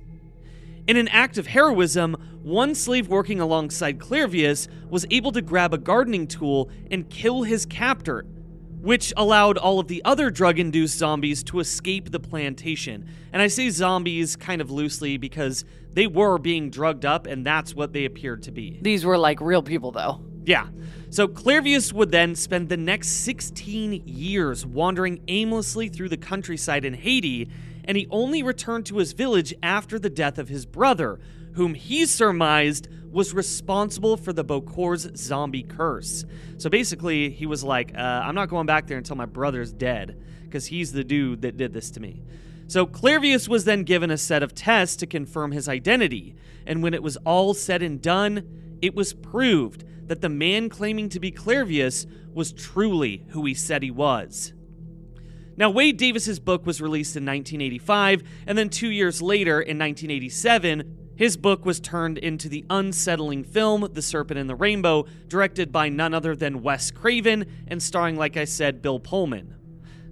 In 0.88 0.96
an 0.96 1.08
act 1.10 1.38
of 1.38 1.48
heroism, 1.48 2.16
one 2.44 2.74
slave 2.76 3.08
working 3.08 3.42
alongside 3.42 4.00
Clairvius 4.00 4.68
was 4.90 5.06
able 5.12 5.32
to 5.32 5.42
grab 5.42 5.74
a 5.74 5.78
gardening 5.78 6.28
tool 6.28 6.70
and 6.92 7.10
kill 7.10 7.44
his 7.44 7.66
captor, 7.66 8.26
which 8.88 9.12
allowed 9.18 9.58
all 9.58 9.82
of 9.82 9.90
the 9.90 10.02
other 10.06 10.30
drug 10.30 10.58
induced 10.58 10.98
zombies 10.98 11.44
to 11.44 11.60
escape 11.60 12.10
the 12.10 12.20
plantation. 12.22 13.06
And 13.34 13.42
I 13.42 13.48
say 13.48 13.70
zombies 13.70 14.38
kind 14.38 14.62
of 14.62 14.72
loosely 14.72 15.18
because 15.18 15.66
they 15.92 16.08
were 16.08 16.38
being 16.38 16.70
drugged 16.70 17.04
up, 17.04 17.28
and 17.28 17.46
that's 17.46 17.76
what 17.76 17.92
they 17.92 18.06
appeared 18.06 18.44
to 18.44 18.52
be. 18.52 18.80
These 18.82 19.04
were 19.04 19.18
like 19.18 19.42
real 19.42 19.62
people, 19.62 19.92
though. 19.92 20.22
Yeah. 20.46 20.68
So 21.10 21.28
Clairvius 21.28 21.92
would 21.92 22.12
then 22.12 22.34
spend 22.34 22.70
the 22.70 22.78
next 22.78 23.10
16 23.26 24.04
years 24.06 24.66
wandering 24.66 25.22
aimlessly 25.28 25.90
through 25.90 26.08
the 26.08 26.16
countryside 26.16 26.86
in 26.86 26.94
Haiti, 26.94 27.50
and 27.84 27.98
he 27.98 28.08
only 28.10 28.42
returned 28.42 28.86
to 28.86 29.00
his 29.00 29.12
village 29.12 29.54
after 29.62 30.00
the 30.00 30.10
death 30.10 30.38
of 30.38 30.48
his 30.48 30.66
brother, 30.66 31.20
whom 31.58 31.74
he 31.74 32.06
surmised 32.06 32.88
was 33.12 33.34
responsible 33.34 34.16
for 34.16 34.32
the 34.32 34.46
Bokor's 34.46 35.10
zombie 35.18 35.64
curse. 35.64 36.24
So 36.58 36.70
basically, 36.70 37.32
he 37.32 37.48
was 37.48 37.64
like, 37.64 37.98
uh, 37.98 38.22
I'm 38.24 38.36
not 38.36 38.48
going 38.48 38.68
back 38.68 38.86
there 38.86 39.00
until 39.00 39.16
my 39.16 39.26
brother's 39.26 39.74
dead, 39.74 40.24
because 40.44 40.68
he's 40.68 40.92
the 40.92 41.04
dude 41.04 41.42
that 41.42 41.58
did 41.58 41.74
this 41.74 41.90
to 41.92 42.00
me. 42.00 42.22
So 42.68 42.86
Clairvius 42.86 43.50
was 43.50 43.66
then 43.66 43.84
given 43.84 44.12
a 44.12 44.20
set 44.20 44.44
of 44.44 44.54
tests 44.54 44.96
to 44.98 45.08
confirm 45.08 45.52
his 45.52 45.68
identity, 45.68 46.36
and 46.68 46.84
when 46.84 46.94
it 46.94 47.02
was 47.02 47.18
all 47.26 47.56
said 47.56 47.82
and 47.82 48.00
done, 48.00 48.78
it 48.84 48.94
was 48.94 49.16
proved 49.16 49.84
that 50.08 50.22
the 50.22 50.30
man 50.30 50.70
claiming 50.70 51.10
to 51.10 51.20
be 51.20 51.32
Clairvius 51.32 52.06
was 52.36 52.54
truly 52.54 53.26
who 53.30 53.44
he 53.46 53.56
said 53.56 53.82
he 53.82 53.90
was. 53.90 54.54
Now, 55.58 55.72
Wade 55.72 55.98
Davis's 55.98 56.40
book 56.40 56.68
was 56.68 56.82
released 56.82 57.16
in 57.16 57.26
1985, 57.26 58.22
and 58.46 58.56
then 58.56 58.70
two 58.70 58.90
years 58.92 59.24
later, 59.24 59.60
in 59.60 59.80
1987, 59.80 61.07
his 61.18 61.36
book 61.36 61.66
was 61.66 61.80
turned 61.80 62.18
into 62.20 62.48
the 62.48 62.64
unsettling 62.70 63.44
film 63.44 63.90
The 63.92 64.02
Serpent 64.02 64.40
and 64.40 64.50
the 64.50 64.56
Rainbow, 64.56 65.06
directed 65.28 65.72
by 65.72 65.90
none 65.90 66.14
other 66.14 66.36
than 66.36 66.62
Wes 66.62 66.92
Craven 66.92 67.46
and 67.68 67.82
starring, 67.82 68.16
like 68.16 68.38
I 68.38 68.46
said, 68.46 68.82
Bill 68.82 69.00
Pullman. 69.00 69.56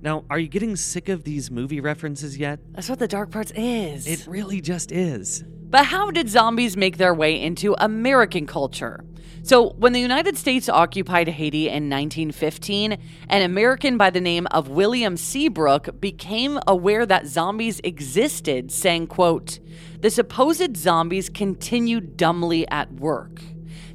Now, 0.02 0.26
are 0.30 0.40
you 0.40 0.48
getting 0.48 0.76
sick 0.76 1.08
of 1.08 1.24
these 1.24 1.50
movie 1.50 1.80
references 1.80 2.38
yet? 2.38 2.60
That's 2.72 2.90
what 2.90 3.00
the 3.00 3.08
dark 3.08 3.32
parts 3.32 3.52
is. 3.56 4.08
It 4.08 4.28
really 4.28 4.62
just 4.62 4.92
is. 4.92 5.44
But 5.44 5.86
how 5.86 6.12
did 6.12 6.28
zombies 6.28 6.76
make 6.76 6.98
their 6.98 7.14
way 7.14 7.42
into 7.42 7.76
American 7.80 8.48
culture? 8.48 9.04
So, 9.46 9.76
when 9.78 9.94
the 9.94 10.00
United 10.00 10.40
States 10.40 10.68
occupied 10.68 11.28
Haiti 11.28 11.68
in 11.68 11.88
1915, 11.88 12.98
an 13.30 13.42
American 13.44 13.96
by 13.96 14.10
the 14.10 14.20
name 14.20 14.48
of 14.48 14.70
William 14.70 15.18
Seabrook 15.18 16.02
became 16.02 16.58
aware 16.66 17.06
that 17.06 17.28
zombies 17.28 17.80
existed, 17.84 18.72
saying, 18.72 19.06
quote, 19.06 19.60
"The 20.02 20.10
supposed 20.10 20.76
zombies 20.76 21.30
continued 21.30 22.18
dumbly 22.18 22.68
at 22.70 22.92
work. 22.94 23.44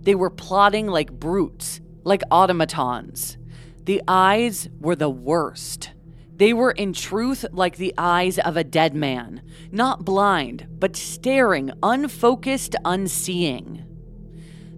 They 0.01 0.15
were 0.15 0.31
plotting 0.31 0.87
like 0.87 1.19
brutes, 1.19 1.81
like 2.05 2.23
automatons. 2.31 3.37
The 3.87 4.03
eyes 4.07 4.69
were 4.81 4.95
the 4.95 5.11
worst." 5.11 5.91
They 6.37 6.53
were 6.53 6.71
in 6.71 6.93
truth 6.93 7.45
like 7.51 7.77
the 7.77 7.93
eyes 7.99 8.39
of 8.39 8.57
a 8.57 8.63
dead 8.63 8.95
man, 8.95 9.43
not 9.73 10.05
blind, 10.05 10.69
but 10.79 10.95
staring, 10.95 11.73
unfocused, 11.83 12.77
unseeing. 12.85 13.83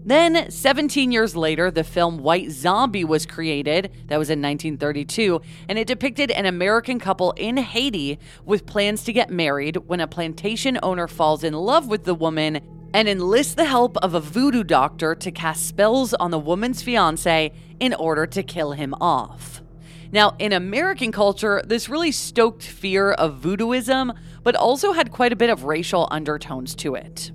Then, 0.05 0.51
17 0.51 1.13
years 1.13 1.37
later, 1.37 1.71
the 1.71 1.85
film 1.85 2.19
White 2.19 2.51
Zombie 2.51 3.05
was 3.05 3.25
created. 3.25 3.93
That 4.09 4.19
was 4.19 4.31
in 4.31 4.43
1932, 4.43 5.41
and 5.69 5.79
it 5.79 5.87
depicted 5.87 6.33
an 6.33 6.45
American 6.45 6.99
couple 6.99 7.31
in 7.33 7.57
Haiti 7.57 8.19
with 8.45 8.67
plans 8.67 9.05
to 9.05 9.13
get 9.13 9.31
married 9.31 9.77
when 9.87 10.01
a 10.01 10.09
plantation 10.09 10.77
owner 10.83 11.07
falls 11.07 11.45
in 11.45 11.55
love 11.55 11.87
with 11.87 12.03
the 12.03 12.17
woman 12.17 12.61
and 12.93 13.09
enlists 13.09 13.55
the 13.55 13.65
help 13.65 13.97
of 13.99 14.15
a 14.15 14.21
voodoo 14.21 14.65
doctor 14.65 15.15
to 15.15 15.31
cast 15.31 15.67
spells 15.67 16.15
on 16.15 16.33
the 16.33 16.39
woman's 16.39 16.83
fiance 16.83 17.53
in 17.79 17.95
order 17.95 18.27
to 18.27 18.43
kill 18.43 18.73
him 18.73 18.95
off. 19.01 19.63
Now, 20.11 20.35
in 20.39 20.53
American 20.53 21.13
culture, 21.13 21.63
this 21.65 21.89
really 21.89 22.13
stoked 22.13 22.65
fear 22.65 23.13
of 23.13 23.41
voodooism, 23.41 24.15
but 24.43 24.57
also 24.57 24.93
had 24.93 25.11
quite 25.13 25.33
a 25.33 25.37
bit 25.37 25.49
of 25.49 25.65
racial 25.65 26.09
undertones 26.11 26.75
to 26.77 26.97
it. 26.97 27.31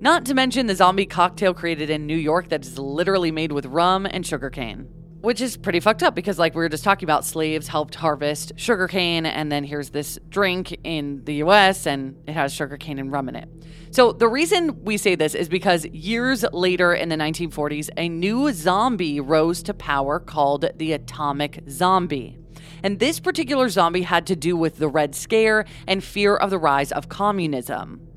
Not 0.00 0.24
to 0.26 0.34
mention 0.34 0.66
the 0.66 0.76
zombie 0.76 1.06
cocktail 1.06 1.52
created 1.52 1.90
in 1.90 2.06
New 2.06 2.16
York 2.16 2.50
that 2.50 2.64
is 2.64 2.78
literally 2.78 3.32
made 3.32 3.50
with 3.50 3.66
rum 3.66 4.06
and 4.06 4.24
sugarcane. 4.24 4.88
Which 5.22 5.40
is 5.40 5.56
pretty 5.56 5.80
fucked 5.80 6.04
up 6.04 6.14
because, 6.14 6.38
like 6.38 6.54
we 6.54 6.62
were 6.62 6.68
just 6.68 6.84
talking 6.84 7.04
about, 7.04 7.24
slaves 7.24 7.66
helped 7.66 7.96
harvest 7.96 8.52
sugarcane, 8.54 9.26
and 9.26 9.50
then 9.50 9.64
here's 9.64 9.90
this 9.90 10.16
drink 10.28 10.78
in 10.84 11.24
the 11.24 11.42
US 11.42 11.84
and 11.88 12.14
it 12.28 12.34
has 12.34 12.54
sugarcane 12.54 13.00
and 13.00 13.10
rum 13.10 13.28
in 13.28 13.34
it. 13.34 13.48
So, 13.90 14.12
the 14.12 14.28
reason 14.28 14.84
we 14.84 14.98
say 14.98 15.16
this 15.16 15.34
is 15.34 15.48
because 15.48 15.84
years 15.86 16.44
later 16.52 16.94
in 16.94 17.08
the 17.08 17.16
1940s, 17.16 17.90
a 17.96 18.08
new 18.08 18.52
zombie 18.52 19.18
rose 19.18 19.64
to 19.64 19.74
power 19.74 20.20
called 20.20 20.70
the 20.76 20.92
atomic 20.92 21.64
zombie. 21.68 22.38
And 22.84 23.00
this 23.00 23.18
particular 23.18 23.68
zombie 23.68 24.02
had 24.02 24.28
to 24.28 24.36
do 24.36 24.56
with 24.56 24.78
the 24.78 24.88
Red 24.88 25.16
Scare 25.16 25.64
and 25.88 26.04
fear 26.04 26.36
of 26.36 26.50
the 26.50 26.58
rise 26.58 26.92
of 26.92 27.08
communism. 27.08 28.07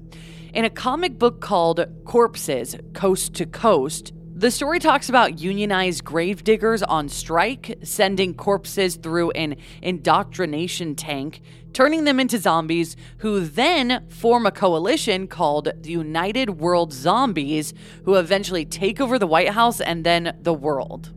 In 0.54 0.66
a 0.66 0.70
comic 0.70 1.18
book 1.18 1.40
called 1.40 1.86
Corpses 2.04 2.76
Coast 2.94 3.34
to 3.36 3.46
Coast, 3.46 4.12
the 4.36 4.52
story 4.52 4.80
talks 4.80 5.08
about 5.08 5.40
unionized 5.40 6.04
gravediggers 6.04 6.84
on 6.84 7.08
strike, 7.08 7.78
sending 7.84 8.34
corpses 8.34 8.98
through 8.98 9.32
an 9.32 9.56
indoctrination 9.82 10.96
tank, 10.96 11.40
turning 11.72 12.04
them 12.04 12.20
into 12.20 12.38
zombies, 12.38 12.98
who 13.20 13.40
then 13.40 14.06
form 14.10 14.46
a 14.46 14.52
coalition 14.52 15.26
called 15.26 15.72
the 15.84 15.92
United 15.92 16.60
World 16.60 16.92
Zombies, 16.92 17.74
who 18.04 18.16
eventually 18.16 18.66
take 18.66 19.00
over 19.00 19.18
the 19.18 19.28
White 19.28 19.52
House 19.52 19.80
and 19.80 20.04
then 20.04 20.38
the 20.42 20.54
world. 20.54 21.14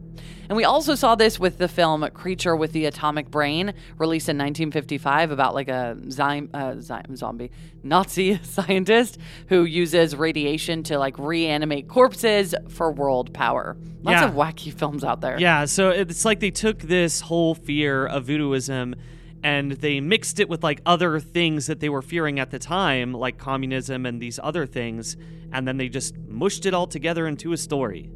And 0.49 0.57
we 0.57 0.65
also 0.65 0.95
saw 0.95 1.15
this 1.15 1.39
with 1.41 1.59
the 1.59 1.69
film 1.69 2.07
Creature 2.13 2.57
with 2.57 2.73
the 2.73 2.87
Atomic 2.87 3.31
Brain, 3.31 3.73
released 3.99 4.29
in 4.29 4.37
1955, 4.37 5.31
about 5.31 5.55
like 5.55 5.69
a 5.69 5.97
zy- 6.11 6.49
uh, 6.53 6.75
zy- 6.81 7.15
zombie 7.17 7.51
Nazi 7.83 8.39
scientist 8.43 9.19
who 9.49 9.65
uses 9.65 10.15
radiation 10.15 10.83
to 10.85 10.99
like 10.99 11.19
reanimate 11.19 11.89
corpses 11.89 12.55
for 12.69 12.93
world 12.93 13.33
power. 13.33 13.77
Lots 14.03 14.21
Yeah. 14.21 14.29
of 14.29 14.35
wacky 14.35 14.73
films 14.73 15.03
out 15.05 15.21
there. 15.21 15.39
Yeah, 15.39 15.65
so 15.65 15.91
it's 15.91 16.25
like 16.25 16.41
they 16.41 16.51
took 16.51 16.81
this 16.81 17.21
whole 17.23 17.55
fear 17.55 18.07
of 18.07 18.27
voodooism 18.27 18.95
and 19.43 19.73
they 19.73 20.01
mixed 20.01 20.41
it 20.41 20.49
with 20.49 20.63
like 20.63 20.81
other 20.87 21.21
things 21.21 21.67
that 21.67 21.81
they 21.81 21.89
were 21.89 22.03
fearing 22.03 22.39
at 22.41 22.51
the 22.51 22.59
time, 22.59 23.13
like 23.13 23.37
communism 23.39 24.07
and 24.07 24.21
these 24.21 24.39
other 24.43 24.65
things, 24.67 25.17
and 25.53 25.69
then 25.69 25.77
they 25.77 25.89
just 25.89 26.17
mushed 26.29 26.65
it 26.67 26.73
all 26.75 26.87
together 26.87 27.27
into 27.27 27.53
a 27.53 27.57
story. 27.57 28.11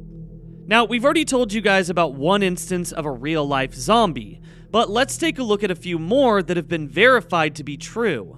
Now, 0.69 0.85
we've 0.85 1.03
already 1.03 1.25
told 1.25 1.51
you 1.51 1.61
guys 1.61 1.89
about 1.89 2.13
one 2.13 2.43
instance 2.43 2.91
of 2.91 3.03
a 3.03 3.11
real 3.11 3.43
life 3.43 3.73
zombie, 3.73 4.39
but 4.69 4.87
let's 4.87 5.17
take 5.17 5.39
a 5.39 5.43
look 5.43 5.63
at 5.63 5.71
a 5.71 5.75
few 5.75 5.97
more 5.97 6.43
that 6.43 6.57
have 6.57 6.67
been 6.67 6.87
verified 6.87 7.55
to 7.55 7.63
be 7.63 7.75
true. 7.75 8.37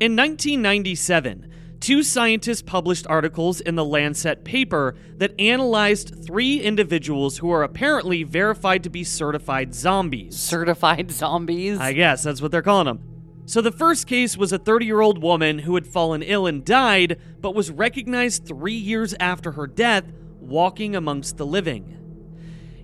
In 0.00 0.16
1997, 0.16 1.48
two 1.78 2.02
scientists 2.02 2.62
published 2.62 3.06
articles 3.06 3.60
in 3.60 3.76
the 3.76 3.84
Lancet 3.84 4.44
paper 4.44 4.96
that 5.18 5.40
analyzed 5.40 6.26
three 6.26 6.60
individuals 6.60 7.38
who 7.38 7.52
are 7.52 7.62
apparently 7.62 8.24
verified 8.24 8.82
to 8.82 8.90
be 8.90 9.04
certified 9.04 9.76
zombies. 9.76 10.36
Certified 10.36 11.12
zombies. 11.12 11.78
I 11.78 11.92
guess 11.92 12.24
that's 12.24 12.42
what 12.42 12.50
they're 12.50 12.62
calling 12.62 12.86
them. 12.86 13.00
So 13.46 13.60
the 13.60 13.70
first 13.70 14.08
case 14.08 14.36
was 14.36 14.52
a 14.52 14.58
30 14.58 14.86
year 14.86 15.00
old 15.00 15.22
woman 15.22 15.60
who 15.60 15.76
had 15.76 15.86
fallen 15.86 16.20
ill 16.20 16.48
and 16.48 16.64
died, 16.64 17.20
but 17.40 17.54
was 17.54 17.70
recognized 17.70 18.44
three 18.44 18.74
years 18.74 19.14
after 19.20 19.52
her 19.52 19.68
death 19.68 20.04
walking 20.48 20.96
amongst 20.96 21.36
the 21.36 21.46
living. 21.46 21.94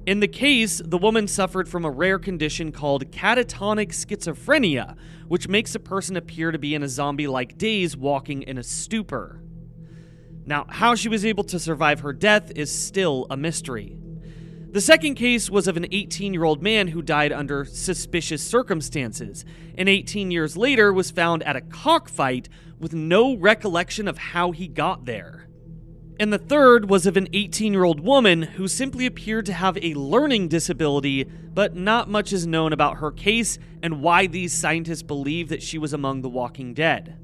In 0.06 0.20
the 0.20 0.28
case, 0.28 0.82
the 0.84 0.98
woman 0.98 1.26
suffered 1.26 1.66
from 1.66 1.84
a 1.84 1.90
rare 1.90 2.18
condition 2.18 2.72
called 2.72 3.10
catatonic 3.10 3.88
schizophrenia, 3.88 4.96
which 5.28 5.48
makes 5.48 5.74
a 5.74 5.80
person 5.80 6.16
appear 6.16 6.50
to 6.50 6.58
be 6.58 6.74
in 6.74 6.82
a 6.82 6.88
zombie 6.88 7.26
like 7.26 7.56
daze 7.56 7.96
walking 7.96 8.42
in 8.42 8.58
a 8.58 8.62
stupor. 8.62 9.40
Now, 10.44 10.66
how 10.68 10.94
she 10.94 11.08
was 11.08 11.24
able 11.24 11.44
to 11.44 11.58
survive 11.58 12.00
her 12.00 12.12
death 12.12 12.52
is 12.54 12.70
still 12.70 13.26
a 13.30 13.36
mystery. 13.36 13.96
The 14.72 14.80
second 14.80 15.14
case 15.14 15.48
was 15.48 15.68
of 15.68 15.76
an 15.76 15.86
18 15.90 16.34
year 16.34 16.44
old 16.44 16.62
man 16.62 16.88
who 16.88 17.00
died 17.00 17.32
under 17.32 17.64
suspicious 17.64 18.42
circumstances, 18.42 19.44
and 19.78 19.88
18 19.88 20.30
years 20.30 20.56
later 20.56 20.92
was 20.92 21.10
found 21.10 21.42
at 21.44 21.56
a 21.56 21.62
cockfight 21.62 22.48
with 22.78 22.92
no 22.92 23.36
recollection 23.36 24.06
of 24.06 24.18
how 24.18 24.50
he 24.50 24.68
got 24.68 25.06
there. 25.06 25.43
And 26.20 26.32
the 26.32 26.38
third 26.38 26.88
was 26.88 27.06
of 27.06 27.16
an 27.16 27.28
18 27.32 27.72
year 27.72 27.82
old 27.82 27.98
woman 27.98 28.42
who 28.42 28.68
simply 28.68 29.04
appeared 29.04 29.46
to 29.46 29.52
have 29.52 29.76
a 29.78 29.94
learning 29.94 30.46
disability, 30.46 31.24
but 31.24 31.74
not 31.74 32.08
much 32.08 32.32
is 32.32 32.46
known 32.46 32.72
about 32.72 32.98
her 32.98 33.10
case 33.10 33.58
and 33.82 34.00
why 34.00 34.28
these 34.28 34.52
scientists 34.52 35.02
believe 35.02 35.48
that 35.48 35.62
she 35.62 35.76
was 35.76 35.92
among 35.92 36.22
the 36.22 36.28
walking 36.28 36.72
dead. 36.72 37.18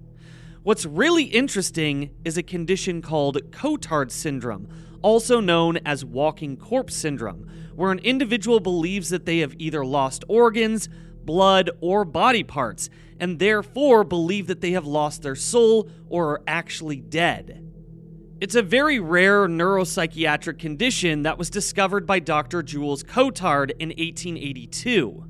What's 0.65 0.85
really 0.85 1.25
interesting 1.25 2.11
is 2.25 2.37
a 2.37 2.43
condition 2.43 3.01
called 3.01 3.39
Cotard 3.53 4.11
syndrome, 4.11 4.69
also 5.03 5.41
known 5.41 5.79
as 5.87 6.05
walking 6.05 6.57
corpse 6.57 6.97
syndrome, 6.97 7.49
where 7.77 7.93
an 7.93 8.01
individual 8.01 8.59
believes 8.59 9.09
that 9.11 9.25
they 9.25 9.39
have 9.39 9.55
either 9.59 9.85
lost 9.85 10.25
organs, 10.27 10.89
blood, 11.25 11.71
or 11.81 12.05
body 12.05 12.43
parts, 12.43 12.91
and 13.21 13.39
therefore 13.39 14.03
believe 14.03 14.49
that 14.49 14.61
they 14.61 14.73
have 14.73 14.87
lost 14.87 15.23
their 15.23 15.37
soul 15.37 15.89
or 16.09 16.31
are 16.33 16.43
actually 16.47 17.01
dead. 17.01 17.70
It's 18.41 18.55
a 18.55 18.63
very 18.63 18.99
rare 18.99 19.47
neuropsychiatric 19.47 20.59
condition 20.59 21.25
that 21.25 21.37
was 21.37 21.51
discovered 21.51 22.07
by 22.07 22.21
Dr. 22.21 22.63
Jules 22.63 23.03
Cotard 23.03 23.73
in 23.79 23.91
1882. 23.91 25.27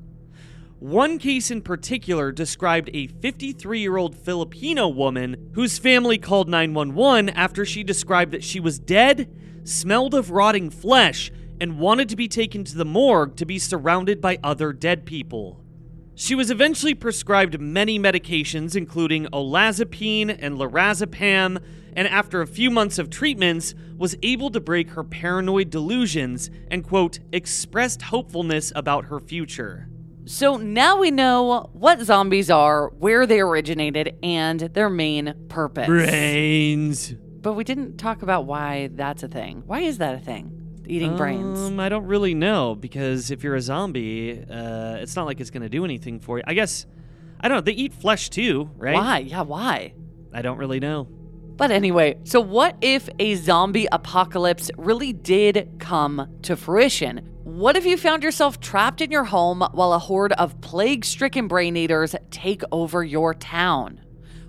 One 0.79 1.19
case 1.19 1.51
in 1.51 1.61
particular 1.61 2.31
described 2.31 2.89
a 2.93 3.07
53 3.07 3.81
year 3.81 3.97
old 3.97 4.15
Filipino 4.15 4.87
woman 4.87 5.51
whose 5.55 5.77
family 5.77 6.17
called 6.17 6.47
911 6.47 7.27
after 7.31 7.65
she 7.65 7.83
described 7.83 8.31
that 8.31 8.45
she 8.45 8.61
was 8.61 8.79
dead, 8.79 9.29
smelled 9.65 10.13
of 10.13 10.31
rotting 10.31 10.69
flesh, 10.69 11.33
and 11.59 11.79
wanted 11.79 12.07
to 12.07 12.15
be 12.15 12.29
taken 12.29 12.63
to 12.63 12.77
the 12.77 12.85
morgue 12.85 13.35
to 13.35 13.45
be 13.45 13.59
surrounded 13.59 14.21
by 14.21 14.39
other 14.41 14.71
dead 14.71 15.05
people. 15.05 15.61
She 16.15 16.33
was 16.33 16.49
eventually 16.49 16.93
prescribed 16.93 17.59
many 17.59 17.99
medications, 17.99 18.73
including 18.73 19.25
olanzapine 19.33 20.29
and 20.39 20.55
lorazepam, 20.57 21.61
and 21.93 22.07
after 22.07 22.41
a 22.41 22.47
few 22.47 22.69
months 22.69 22.97
of 22.97 23.09
treatments, 23.09 23.73
was 23.97 24.15
able 24.23 24.49
to 24.51 24.59
break 24.59 24.89
her 24.91 25.03
paranoid 25.03 25.69
delusions 25.69 26.49
and, 26.69 26.83
quote, 26.83 27.19
expressed 27.31 28.01
hopefulness 28.01 28.71
about 28.75 29.05
her 29.05 29.19
future. 29.19 29.87
So 30.25 30.57
now 30.57 30.99
we 30.99 31.11
know 31.11 31.69
what 31.73 32.01
zombies 32.01 32.49
are, 32.49 32.89
where 32.89 33.25
they 33.25 33.39
originated, 33.39 34.17
and 34.23 34.59
their 34.59 34.89
main 34.89 35.33
purpose. 35.49 35.87
Brains. 35.87 37.13
But 37.41 37.53
we 37.53 37.63
didn't 37.63 37.97
talk 37.97 38.21
about 38.21 38.45
why 38.45 38.89
that's 38.93 39.23
a 39.23 39.27
thing. 39.27 39.63
Why 39.65 39.81
is 39.81 39.97
that 39.97 40.15
a 40.15 40.19
thing? 40.19 40.57
Eating 40.87 41.15
brains. 41.15 41.59
Um, 41.59 41.79
I 41.79 41.89
don't 41.89 42.05
really 42.05 42.33
know 42.33 42.75
because 42.75 43.31
if 43.31 43.43
you're 43.43 43.55
a 43.55 43.61
zombie, 43.61 44.43
uh, 44.49 44.95
it's 44.95 45.15
not 45.15 45.25
like 45.25 45.39
it's 45.39 45.49
going 45.49 45.63
to 45.63 45.69
do 45.69 45.85
anything 45.85 46.19
for 46.19 46.37
you. 46.37 46.43
I 46.45 46.53
guess, 46.53 46.85
I 47.39 47.47
don't 47.47 47.57
know. 47.57 47.61
They 47.61 47.71
eat 47.71 47.93
flesh 47.93 48.29
too, 48.29 48.69
right? 48.75 48.95
Why? 48.95 49.19
Yeah, 49.19 49.41
why? 49.41 49.93
I 50.33 50.41
don't 50.41 50.57
really 50.57 50.79
know. 50.79 51.07
But 51.61 51.69
anyway, 51.69 52.17
so 52.23 52.41
what 52.41 52.75
if 52.81 53.07
a 53.19 53.35
zombie 53.35 53.87
apocalypse 53.91 54.71
really 54.79 55.13
did 55.13 55.75
come 55.77 56.27
to 56.41 56.57
fruition? 56.57 57.17
What 57.43 57.77
if 57.77 57.85
you 57.85 57.97
found 57.97 58.23
yourself 58.23 58.59
trapped 58.59 58.99
in 58.99 59.11
your 59.11 59.25
home 59.25 59.61
while 59.73 59.93
a 59.93 59.99
horde 59.99 60.33
of 60.33 60.59
plague 60.61 61.05
stricken 61.05 61.47
brain 61.47 61.77
eaters 61.77 62.15
take 62.31 62.63
over 62.71 63.03
your 63.03 63.35
town? 63.35 64.01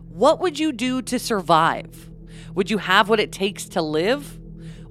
What 0.09 0.41
would 0.41 0.59
you 0.59 0.73
do 0.73 1.03
to 1.03 1.19
survive? 1.19 2.09
Would 2.55 2.71
you 2.71 2.79
have 2.79 3.11
what 3.11 3.21
it 3.21 3.31
takes 3.31 3.67
to 3.67 3.83
live? 3.83 4.39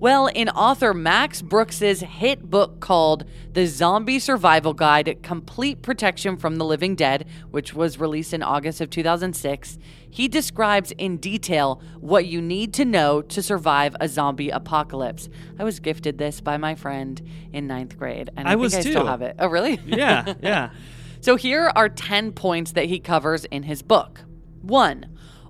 Well, 0.01 0.25
in 0.25 0.49
author 0.49 0.95
Max 0.95 1.43
Brooks's 1.43 1.99
hit 1.99 2.49
book 2.49 2.79
called 2.79 3.23
The 3.53 3.67
Zombie 3.67 4.17
Survival 4.17 4.73
Guide 4.73 5.19
Complete 5.21 5.83
Protection 5.83 6.37
from 6.37 6.55
the 6.55 6.65
Living 6.65 6.95
Dead, 6.95 7.27
which 7.51 7.75
was 7.75 7.99
released 7.99 8.33
in 8.33 8.41
August 8.41 8.81
of 8.81 8.89
2006, 8.89 9.77
he 10.09 10.27
describes 10.27 10.91
in 10.93 11.17
detail 11.17 11.83
what 11.99 12.25
you 12.25 12.41
need 12.41 12.73
to 12.73 12.83
know 12.83 13.21
to 13.21 13.43
survive 13.43 13.95
a 13.99 14.07
zombie 14.07 14.49
apocalypse. 14.49 15.29
I 15.59 15.63
was 15.63 15.79
gifted 15.79 16.17
this 16.17 16.41
by 16.41 16.57
my 16.57 16.73
friend 16.73 17.21
in 17.53 17.67
ninth 17.67 17.95
grade, 17.95 18.31
and 18.35 18.47
I, 18.47 18.53
I 18.53 18.53
think 18.53 18.61
was 18.61 18.73
I 18.73 18.81
still 18.81 19.05
have 19.05 19.21
it. 19.21 19.35
Oh, 19.37 19.49
really? 19.49 19.79
Yeah, 19.85 20.33
yeah. 20.41 20.71
So 21.21 21.35
here 21.35 21.71
are 21.75 21.89
10 21.89 22.31
points 22.31 22.71
that 22.71 22.85
he 22.85 22.99
covers 22.99 23.45
in 23.45 23.61
his 23.61 23.83
book. 23.83 24.21
1. 24.63 25.05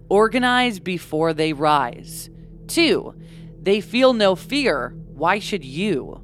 Organize 0.09 0.81
before 0.81 1.33
they 1.33 1.53
rise. 1.53 2.29
2. 2.67 3.15
They 3.61 3.79
feel 3.79 4.13
no 4.13 4.35
fear. 4.35 4.95
Why 5.13 5.39
should 5.39 5.63
you? 5.63 6.21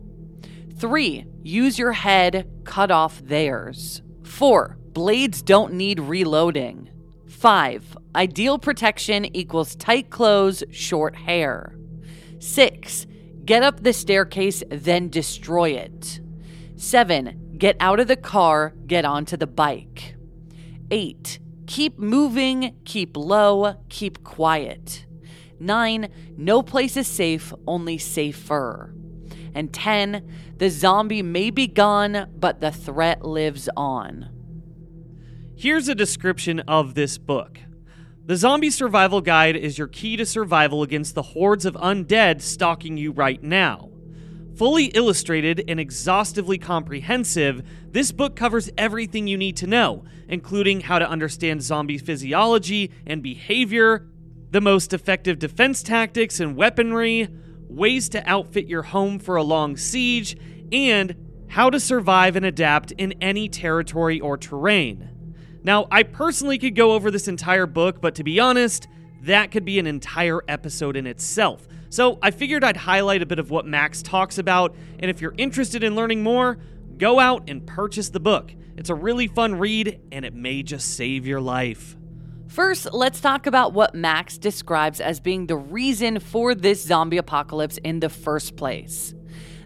3. 0.78 1.26
Use 1.44 1.80
your 1.80 1.94
head, 1.94 2.50
cut 2.64 2.92
off 2.92 3.22
theirs. 3.24 4.02
4. 4.24 4.78
Blades 4.94 5.42
don't 5.42 5.74
need 5.74 6.00
reloading. 6.00 6.90
5. 7.28 7.98
Ideal 8.16 8.58
protection 8.58 9.26
equals 9.36 9.76
tight 9.76 10.10
clothes, 10.10 10.64
short 10.72 11.16
hair. 11.16 11.76
6. 12.40 13.08
Get 13.46 13.64
up 13.64 13.82
the 13.82 13.94
staircase, 13.94 14.64
then 14.70 15.10
destroy 15.10 15.70
it. 15.72 16.20
7. 16.76 17.56
Get 17.58 17.78
out 17.80 18.00
of 18.00 18.08
the 18.08 18.16
car, 18.16 18.74
get 18.86 19.06
onto 19.06 19.38
the 19.38 19.48
bike. 19.48 20.16
8. 20.92 21.40
Keep 21.66 21.98
moving, 21.98 22.76
keep 22.86 23.18
low, 23.18 23.76
keep 23.90 24.24
quiet. 24.24 25.07
9. 25.60 26.10
No 26.38 26.62
place 26.62 26.98
is 26.98 27.08
safe, 27.08 27.54
only 27.68 27.98
safer. 27.98 28.94
And 29.54 29.74
10. 29.74 30.56
The 30.58 30.70
zombie 30.70 31.22
may 31.22 31.50
be 31.50 31.68
gone, 31.68 32.30
but 32.38 32.62
the 32.62 32.72
threat 32.72 33.26
lives 33.26 33.70
on. 33.76 34.30
Here's 35.56 35.88
a 35.88 35.96
description 35.96 36.60
of 36.62 36.94
this 36.94 37.18
book. 37.18 37.60
The 38.28 38.36
Zombie 38.36 38.70
Survival 38.70 39.22
Guide 39.22 39.56
is 39.56 39.78
your 39.78 39.88
key 39.88 40.18
to 40.18 40.26
survival 40.26 40.84
against 40.84 41.16
the 41.16 41.22
hordes 41.22 41.66
of 41.66 41.76
undead 41.76 42.42
stalking 42.42 42.98
you 42.98 43.12
right 43.12 43.42
now. 43.42 43.90
Fully 44.58 44.86
illustrated 44.88 45.64
and 45.68 45.80
exhaustively 45.80 46.58
comprehensive, 46.58 47.62
this 47.92 48.12
book 48.12 48.36
covers 48.36 48.70
everything 48.78 49.28
you 49.28 49.38
need 49.38 49.56
to 49.58 49.68
know, 49.68 50.04
including 50.28 50.82
how 50.82 51.00
to 51.00 51.10
understand 51.10 51.62
zombie 51.64 51.98
physiology 51.98 52.92
and 53.06 53.24
behavior, 53.24 54.08
the 54.52 54.62
most 54.62 54.94
effective 54.94 55.40
defense 55.40 55.84
tactics 55.84 56.40
and 56.40 56.56
weaponry, 56.56 57.28
ways 57.68 58.10
to 58.10 58.30
outfit 58.30 58.68
your 58.68 58.84
home 58.84 59.20
for 59.20 59.36
a 59.36 59.44
long 59.44 59.76
siege, 59.76 60.38
and 60.72 61.16
how 61.50 61.70
to 61.70 61.80
survive 61.80 62.36
and 62.36 62.46
adapt 62.46 62.92
in 62.94 63.14
any 63.22 63.50
territory 63.50 64.20
or 64.20 64.38
terrain. 64.38 65.10
Now, 65.64 65.88
I 65.92 66.04
personally 66.04 66.58
could 66.58 66.76
go 66.76 66.94
over 66.94 67.12
this 67.12 67.28
entire 67.28 67.66
book, 67.66 68.00
but 68.02 68.16
to 68.16 68.24
be 68.24 68.40
honest, 68.40 68.88
that 69.24 69.52
could 69.52 69.66
be 69.66 69.80
an 69.80 69.88
entire 69.88 70.42
episode 70.48 70.96
in 70.96 71.06
itself. 71.06 71.68
So 71.90 72.20
I 72.22 72.32
figured 72.32 72.64
I'd 72.64 72.78
highlight 72.78 73.22
a 73.22 73.26
bit 73.26 73.40
of 73.40 73.50
what 73.50 73.66
Max 73.66 74.02
talks 74.02 74.38
about, 74.38 74.76
and 75.00 75.10
if 75.10 75.22
you're 75.22 75.36
interested 75.38 75.84
in 75.84 75.96
learning 75.96 76.24
more, 76.24 76.58
go 76.98 77.20
out 77.20 77.50
and 77.50 77.66
purchase 77.66 78.10
the 78.10 78.20
book. 78.20 78.54
It's 78.78 78.90
a 78.90 78.96
really 78.96 79.28
fun 79.28 79.56
read, 79.56 80.00
and 80.12 80.24
it 80.24 80.34
may 80.34 80.64
just 80.64 80.96
save 80.96 81.26
your 81.26 81.42
life. 81.42 81.97
First, 82.48 82.94
let's 82.94 83.20
talk 83.20 83.46
about 83.46 83.74
what 83.74 83.94
Max 83.94 84.38
describes 84.38 85.02
as 85.02 85.20
being 85.20 85.48
the 85.48 85.58
reason 85.58 86.20
for 86.20 86.56
this 86.56 86.84
zombie 86.84 87.18
apocalypse 87.18 87.78
in 87.84 88.00
the 88.00 88.10
first 88.10 88.56
place. 88.56 89.14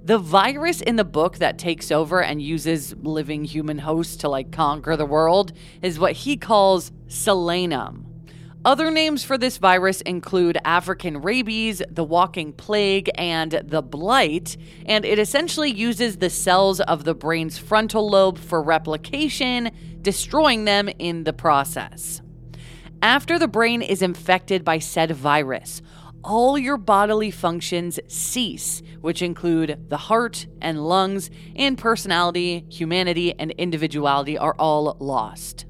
The 0.03 0.17
virus 0.17 0.81
in 0.81 0.95
the 0.95 1.05
book 1.05 1.37
that 1.37 1.59
takes 1.59 1.91
over 1.91 2.23
and 2.23 2.41
uses 2.41 2.95
living 2.95 3.45
human 3.45 3.77
hosts 3.77 4.15
to 4.17 4.29
like 4.29 4.51
conquer 4.51 4.97
the 4.97 5.05
world 5.05 5.53
is 5.83 5.99
what 5.99 6.13
he 6.13 6.37
calls 6.37 6.91
Solanum. 7.07 8.05
Other 8.65 8.89
names 8.89 9.23
for 9.23 9.37
this 9.37 9.57
virus 9.57 10.01
include 10.01 10.57
African 10.65 11.21
rabies, 11.21 11.83
the 11.89 12.03
walking 12.03 12.51
plague, 12.51 13.09
and 13.15 13.51
the 13.51 13.81
blight, 13.83 14.57
and 14.87 15.05
it 15.05 15.19
essentially 15.19 15.71
uses 15.71 16.17
the 16.17 16.29
cells 16.31 16.79
of 16.81 17.03
the 17.03 17.15
brain's 17.15 17.57
frontal 17.59 18.09
lobe 18.09 18.39
for 18.39 18.61
replication, 18.61 19.71
destroying 20.01 20.65
them 20.65 20.89
in 20.99 21.23
the 21.23 21.33
process. 21.33 22.21
After 23.03 23.39
the 23.39 23.47
brain 23.47 23.81
is 23.81 24.03
infected 24.03 24.63
by 24.63 24.77
said 24.77 25.09
virus, 25.11 25.81
all 26.23 26.55
your 26.55 26.77
bodily 26.77 27.31
functions 27.31 27.99
cease, 28.07 28.83
which 28.99 29.23
include 29.23 29.89
the 29.89 29.97
heart 29.97 30.45
and 30.61 30.87
lungs, 30.87 31.31
and 31.55 31.79
personality, 31.79 32.63
humanity, 32.69 33.33
and 33.39 33.49
individuality 33.51 34.37
are 34.37 34.53
all 34.59 34.97
lost. 34.99 35.65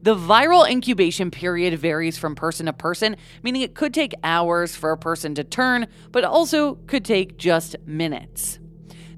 The 0.00 0.16
viral 0.16 0.66
incubation 0.66 1.30
period 1.30 1.78
varies 1.78 2.16
from 2.16 2.34
person 2.34 2.66
to 2.66 2.72
person, 2.72 3.16
meaning 3.42 3.60
it 3.60 3.74
could 3.74 3.92
take 3.92 4.14
hours 4.24 4.74
for 4.74 4.92
a 4.92 4.98
person 4.98 5.34
to 5.34 5.44
turn, 5.44 5.88
but 6.10 6.24
also 6.24 6.76
could 6.86 7.04
take 7.04 7.36
just 7.36 7.76
minutes. 7.84 8.60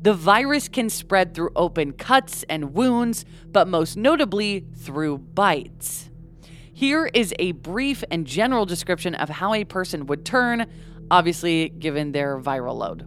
The 0.03 0.15
virus 0.15 0.67
can 0.67 0.91
spread 0.91 1.35
through 1.35 1.51
open 1.55 1.93
cuts 1.93 2.45
and 2.49 2.75
wounds, 2.75 3.25
but 3.47 3.69
most 3.69 3.97
notably 3.97 4.67
through 4.75 5.19
bites. 5.19 6.08
Here 6.79 7.11
is 7.13 7.35
a 7.41 7.51
brief 7.51 8.05
and 8.09 8.25
general 8.25 8.65
description 8.65 9.17
of 9.17 9.29
how 9.29 9.53
a 9.53 9.65
person 9.65 10.07
would 10.07 10.25
turn, 10.25 10.65
obviously, 11.11 11.71
given 11.71 12.13
their 12.13 12.39
viral 12.39 12.77
load. 12.77 13.05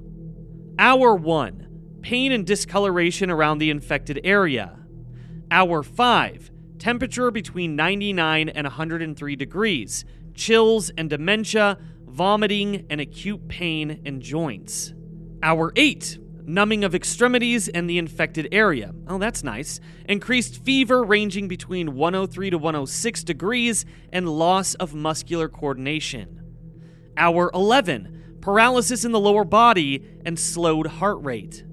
Hour 0.78 1.16
1 1.16 2.02
pain 2.02 2.34
and 2.34 2.46
discoloration 2.46 3.32
around 3.32 3.60
the 3.60 3.70
infected 3.70 4.20
area. 4.26 4.78
Hour 5.50 5.84
5, 5.84 6.52
temperature 6.80 7.32
between 7.32 7.78
99 7.78 8.50
and 8.50 8.66
103 8.66 9.36
degrees, 9.38 10.04
chills 10.34 10.90
and 10.98 11.10
dementia, 11.10 11.78
vomiting, 12.06 12.86
and 12.90 13.00
acute 13.00 13.48
pain 13.48 14.02
in 14.04 14.20
joints. 14.20 14.94
Hour 15.42 15.72
8, 15.78 16.20
numbing 16.46 16.84
of 16.84 16.96
extremities 16.96 17.68
and 17.68 17.90
the 17.90 17.98
infected 17.98 18.48
area. 18.52 18.94
Oh, 19.08 19.18
that's 19.18 19.44
nice. 19.44 19.80
Increased 20.08 20.64
fever 20.64 21.04
ranging 21.04 21.48
between 21.48 21.96
103 21.96 22.50
to 22.50 22.58
106 22.58 23.24
degrees 23.24 23.86
and 24.12 24.28
loss 24.28 24.74
of 24.76 24.94
muscular 24.94 25.50
coordination. 25.50 26.42
Hour 27.18 27.52
11, 27.54 28.38
paralysis 28.42 29.06
in 29.06 29.12
the 29.12 29.20
lower 29.20 29.44
body 29.44 30.04
and 30.26 30.40
slowed 30.40 30.88
heart 30.88 31.22
rate. 31.22 31.64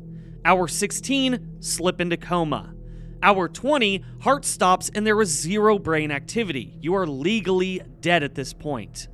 Hour 0.45 0.69
16, 0.69 1.57
slip 1.61 2.01
into 2.01 2.17
coma. 2.17 2.75
Hour 3.23 3.49
20, 3.49 4.05
heart 4.21 4.45
stops 4.45 4.91
and 4.95 5.07
there 5.07 5.21
is 5.21 5.29
zero 5.29 5.79
brain 5.79 6.11
activity. 6.11 6.77
You 6.81 6.95
are 6.95 7.07
legally 7.07 7.83
dead 8.01 8.23
at 8.23 8.35
this 8.35 8.53
point. 8.53 9.09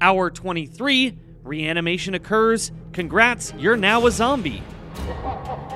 Hour 0.00 0.30
23, 0.30 1.18
reanimation 1.42 2.14
occurs. 2.14 2.72
Congrats, 2.92 3.52
you're 3.56 3.76
now 3.76 4.06
a 4.06 4.10
zombie. 4.10 4.62
Hey, 4.96 5.10
it's 5.12 5.72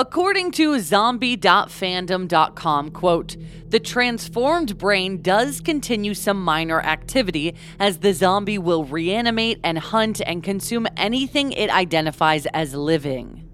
According 0.00 0.50
to 0.52 0.80
zombie.fandom.com, 0.80 2.90
quote, 2.92 3.36
the 3.68 3.78
transformed 3.78 4.78
brain 4.78 5.20
does 5.20 5.60
continue 5.60 6.14
some 6.14 6.42
minor 6.42 6.80
activity 6.80 7.54
as 7.78 7.98
the 7.98 8.14
zombie 8.14 8.56
will 8.56 8.84
reanimate 8.84 9.60
and 9.62 9.78
hunt 9.78 10.22
and 10.24 10.42
consume 10.42 10.86
anything 10.96 11.52
it 11.52 11.68
identifies 11.68 12.46
as 12.46 12.74
living. 12.74 13.49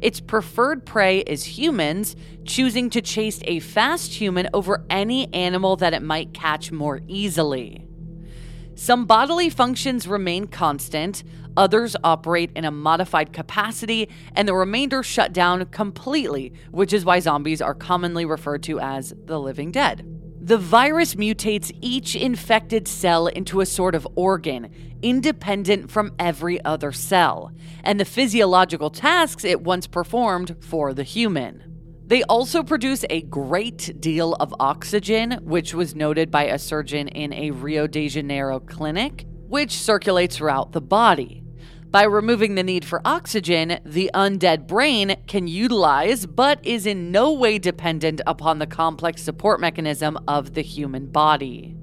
Its 0.00 0.20
preferred 0.20 0.84
prey 0.84 1.20
is 1.20 1.44
humans, 1.44 2.16
choosing 2.44 2.90
to 2.90 3.02
chase 3.02 3.40
a 3.44 3.60
fast 3.60 4.14
human 4.14 4.48
over 4.54 4.84
any 4.90 5.32
animal 5.34 5.76
that 5.76 5.94
it 5.94 6.02
might 6.02 6.32
catch 6.32 6.70
more 6.72 7.00
easily. 7.06 7.84
Some 8.74 9.06
bodily 9.06 9.50
functions 9.50 10.06
remain 10.06 10.46
constant, 10.46 11.24
others 11.56 11.96
operate 12.04 12.52
in 12.54 12.64
a 12.64 12.70
modified 12.70 13.32
capacity, 13.32 14.08
and 14.36 14.46
the 14.46 14.54
remainder 14.54 15.02
shut 15.02 15.32
down 15.32 15.64
completely, 15.66 16.52
which 16.70 16.92
is 16.92 17.04
why 17.04 17.18
zombies 17.18 17.60
are 17.60 17.74
commonly 17.74 18.24
referred 18.24 18.62
to 18.64 18.78
as 18.78 19.12
the 19.24 19.40
living 19.40 19.72
dead. 19.72 20.17
The 20.48 20.56
virus 20.56 21.14
mutates 21.14 21.76
each 21.82 22.16
infected 22.16 22.88
cell 22.88 23.26
into 23.26 23.60
a 23.60 23.66
sort 23.66 23.94
of 23.94 24.08
organ, 24.14 24.70
independent 25.02 25.90
from 25.90 26.14
every 26.18 26.64
other 26.64 26.90
cell, 26.90 27.52
and 27.84 28.00
the 28.00 28.06
physiological 28.06 28.88
tasks 28.88 29.44
it 29.44 29.60
once 29.60 29.86
performed 29.86 30.56
for 30.60 30.94
the 30.94 31.02
human. 31.02 31.64
They 32.06 32.22
also 32.22 32.62
produce 32.62 33.04
a 33.10 33.20
great 33.20 34.00
deal 34.00 34.36
of 34.36 34.54
oxygen, 34.58 35.32
which 35.42 35.74
was 35.74 35.94
noted 35.94 36.30
by 36.30 36.44
a 36.44 36.58
surgeon 36.58 37.08
in 37.08 37.34
a 37.34 37.50
Rio 37.50 37.86
de 37.86 38.08
Janeiro 38.08 38.58
clinic, 38.58 39.26
which 39.48 39.72
circulates 39.72 40.38
throughout 40.38 40.72
the 40.72 40.80
body. 40.80 41.44
By 41.90 42.02
removing 42.02 42.54
the 42.54 42.62
need 42.62 42.84
for 42.84 43.00
oxygen, 43.02 43.78
the 43.82 44.10
undead 44.12 44.66
brain 44.66 45.16
can 45.26 45.46
utilize 45.46 46.26
but 46.26 46.62
is 46.62 46.84
in 46.84 47.10
no 47.10 47.32
way 47.32 47.58
dependent 47.58 48.20
upon 48.26 48.58
the 48.58 48.66
complex 48.66 49.22
support 49.22 49.58
mechanism 49.58 50.18
of 50.28 50.52
the 50.52 50.60
human 50.60 51.06
body. 51.06 51.74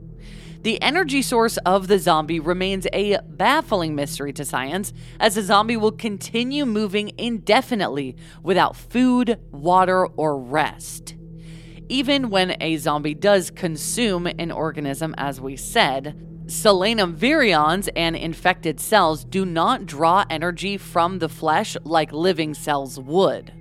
The 0.62 0.80
energy 0.80 1.24
source 1.24 1.58
of 1.58 1.88
the 1.88 1.98
zombie 1.98 2.40
remains 2.40 2.86
a 2.94 3.18
baffling 3.28 3.96
mystery 3.96 4.32
to 4.34 4.46
science, 4.46 4.94
as 5.20 5.36
the 5.36 5.42
zombie 5.42 5.78
will 5.78 5.92
continue 5.92 6.68
moving 6.68 7.12
indefinitely 7.18 8.16
without 8.44 8.76
food, 8.76 9.40
water, 9.52 10.06
or 10.06 10.38
rest. 10.38 11.16
Even 11.90 12.30
when 12.30 12.56
a 12.62 12.78
zombie 12.78 13.16
does 13.16 13.50
consume 13.50 14.28
an 14.28 14.52
organism, 14.52 15.16
as 15.18 15.42
we 15.42 15.56
said, 15.56 16.35
Solanum 16.48 17.16
virions 17.16 17.90
and 17.96 18.16
infected 18.16 18.80
cells 18.80 19.24
do 19.24 19.46
not 19.46 19.88
draw 19.88 20.26
energy 20.30 20.78
from 20.78 21.18
the 21.18 21.30
flesh 21.30 21.76
like 21.84 22.12
living 22.12 22.54
cells 22.54 23.00
would. 23.00 23.52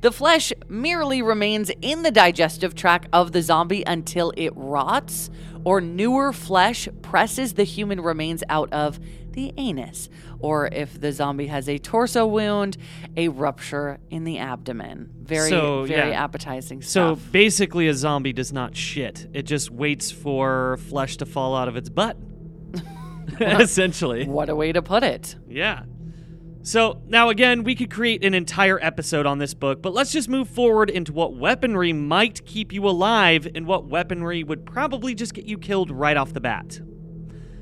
The 0.00 0.10
flesh 0.10 0.50
merely 0.66 1.20
remains 1.20 1.70
in 1.82 2.02
the 2.02 2.10
digestive 2.10 2.74
tract 2.74 3.08
of 3.12 3.32
the 3.32 3.42
zombie 3.42 3.84
until 3.86 4.32
it 4.36 4.52
rots, 4.56 5.30
or 5.64 5.80
newer 5.80 6.32
flesh 6.32 6.88
presses 7.02 7.54
the 7.54 7.64
human 7.64 8.00
remains 8.00 8.42
out 8.48 8.72
of 8.72 8.98
the 9.32 9.52
anus, 9.56 10.10
or 10.40 10.66
if 10.72 11.00
the 11.00 11.10
zombie 11.10 11.46
has 11.46 11.68
a 11.68 11.78
torso 11.78 12.26
wound, 12.26 12.76
a 13.16 13.28
rupture 13.28 13.98
in 14.10 14.24
the 14.24 14.38
abdomen. 14.38 15.10
Very, 15.22 15.48
So, 15.48 15.84
very 15.84 16.10
yeah. 16.10 16.22
appetizing 16.24 16.82
So 16.82 17.16
basically, 17.30 17.88
a 17.88 17.94
zombie 17.94 18.34
does 18.34 18.52
not 18.52 18.76
shit. 18.76 19.26
It 19.32 19.44
just 19.44 19.70
waits 19.70 20.10
for 20.10 20.76
flesh 20.88 21.16
to 21.18 21.26
fall 21.26 21.56
out 21.56 21.68
of 21.68 21.76
its 21.76 21.88
butt. 21.88 22.16
Essentially. 23.40 24.26
what 24.26 24.48
a 24.50 24.56
way 24.56 24.72
to 24.72 24.82
put 24.82 25.02
it. 25.02 25.36
Yeah. 25.48 25.84
So, 26.64 27.02
now 27.08 27.28
again, 27.28 27.64
we 27.64 27.74
could 27.74 27.90
create 27.90 28.24
an 28.24 28.34
entire 28.34 28.78
episode 28.80 29.26
on 29.26 29.38
this 29.38 29.52
book, 29.52 29.82
but 29.82 29.92
let's 29.92 30.12
just 30.12 30.28
move 30.28 30.48
forward 30.48 30.90
into 30.90 31.12
what 31.12 31.34
weaponry 31.34 31.92
might 31.92 32.46
keep 32.46 32.72
you 32.72 32.86
alive 32.88 33.48
and 33.52 33.66
what 33.66 33.86
weaponry 33.86 34.44
would 34.44 34.64
probably 34.64 35.12
just 35.12 35.34
get 35.34 35.44
you 35.44 35.58
killed 35.58 35.90
right 35.90 36.16
off 36.16 36.32
the 36.32 36.40
bat. 36.40 36.80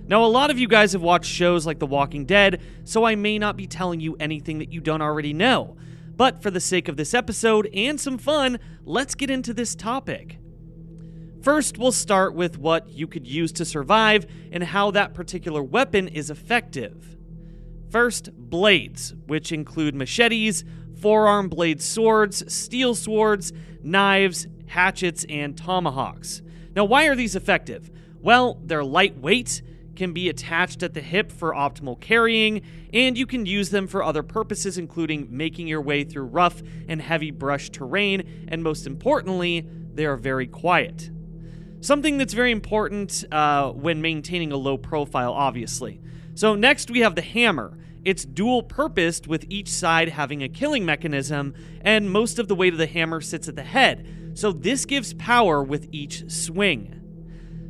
Now, 0.06 0.22
a 0.22 0.26
lot 0.26 0.50
of 0.50 0.58
you 0.58 0.68
guys 0.68 0.92
have 0.92 1.00
watched 1.00 1.30
shows 1.30 1.66
like 1.66 1.78
The 1.78 1.86
Walking 1.86 2.26
Dead, 2.26 2.60
so 2.84 3.04
I 3.04 3.14
may 3.14 3.38
not 3.38 3.56
be 3.56 3.66
telling 3.66 4.00
you 4.00 4.16
anything 4.20 4.58
that 4.58 4.70
you 4.70 4.82
don't 4.82 5.00
already 5.00 5.32
know. 5.32 5.78
But 6.14 6.42
for 6.42 6.50
the 6.50 6.60
sake 6.60 6.88
of 6.88 6.98
this 6.98 7.14
episode 7.14 7.70
and 7.72 7.98
some 7.98 8.18
fun, 8.18 8.58
let's 8.84 9.14
get 9.14 9.30
into 9.30 9.54
this 9.54 9.74
topic. 9.74 10.38
First, 11.40 11.78
we'll 11.78 11.92
start 11.92 12.34
with 12.34 12.58
what 12.58 12.90
you 12.90 13.06
could 13.06 13.26
use 13.26 13.50
to 13.52 13.64
survive 13.64 14.26
and 14.52 14.62
how 14.62 14.90
that 14.90 15.14
particular 15.14 15.62
weapon 15.62 16.06
is 16.06 16.28
effective. 16.28 17.16
First, 17.90 18.30
blades, 18.32 19.14
which 19.26 19.52
include 19.52 19.94
machetes, 19.94 20.64
forearm 21.00 21.48
blade 21.48 21.82
swords, 21.82 22.52
steel 22.52 22.94
swords, 22.94 23.52
knives, 23.82 24.46
hatchets, 24.66 25.24
and 25.28 25.56
tomahawks. 25.56 26.42
Now, 26.76 26.84
why 26.84 27.06
are 27.06 27.16
these 27.16 27.34
effective? 27.34 27.90
Well, 28.20 28.60
they're 28.62 28.84
lightweight, 28.84 29.62
can 29.96 30.12
be 30.12 30.28
attached 30.28 30.82
at 30.82 30.94
the 30.94 31.00
hip 31.00 31.32
for 31.32 31.52
optimal 31.52 32.00
carrying, 32.00 32.62
and 32.92 33.18
you 33.18 33.26
can 33.26 33.44
use 33.44 33.70
them 33.70 33.86
for 33.86 34.02
other 34.02 34.22
purposes, 34.22 34.78
including 34.78 35.26
making 35.30 35.66
your 35.66 35.82
way 35.82 36.04
through 36.04 36.24
rough 36.24 36.62
and 36.88 37.02
heavy 37.02 37.30
brush 37.30 37.70
terrain, 37.70 38.46
and 38.48 38.62
most 38.62 38.86
importantly, 38.86 39.66
they 39.94 40.06
are 40.06 40.16
very 40.16 40.46
quiet. 40.46 41.10
Something 41.80 42.18
that's 42.18 42.34
very 42.34 42.52
important 42.52 43.24
uh, 43.32 43.72
when 43.72 44.00
maintaining 44.00 44.52
a 44.52 44.56
low 44.56 44.78
profile, 44.78 45.32
obviously. 45.32 46.00
So, 46.34 46.54
next 46.54 46.90
we 46.90 47.00
have 47.00 47.14
the 47.14 47.22
hammer. 47.22 47.76
It's 48.04 48.24
dual 48.24 48.62
purposed, 48.62 49.26
with 49.26 49.44
each 49.50 49.68
side 49.68 50.08
having 50.08 50.42
a 50.42 50.48
killing 50.48 50.86
mechanism, 50.86 51.54
and 51.82 52.10
most 52.10 52.38
of 52.38 52.48
the 52.48 52.54
weight 52.54 52.72
of 52.72 52.78
the 52.78 52.86
hammer 52.86 53.20
sits 53.20 53.48
at 53.48 53.56
the 53.56 53.62
head. 53.62 54.32
So, 54.34 54.52
this 54.52 54.84
gives 54.84 55.12
power 55.14 55.62
with 55.62 55.88
each 55.92 56.30
swing. 56.30 56.96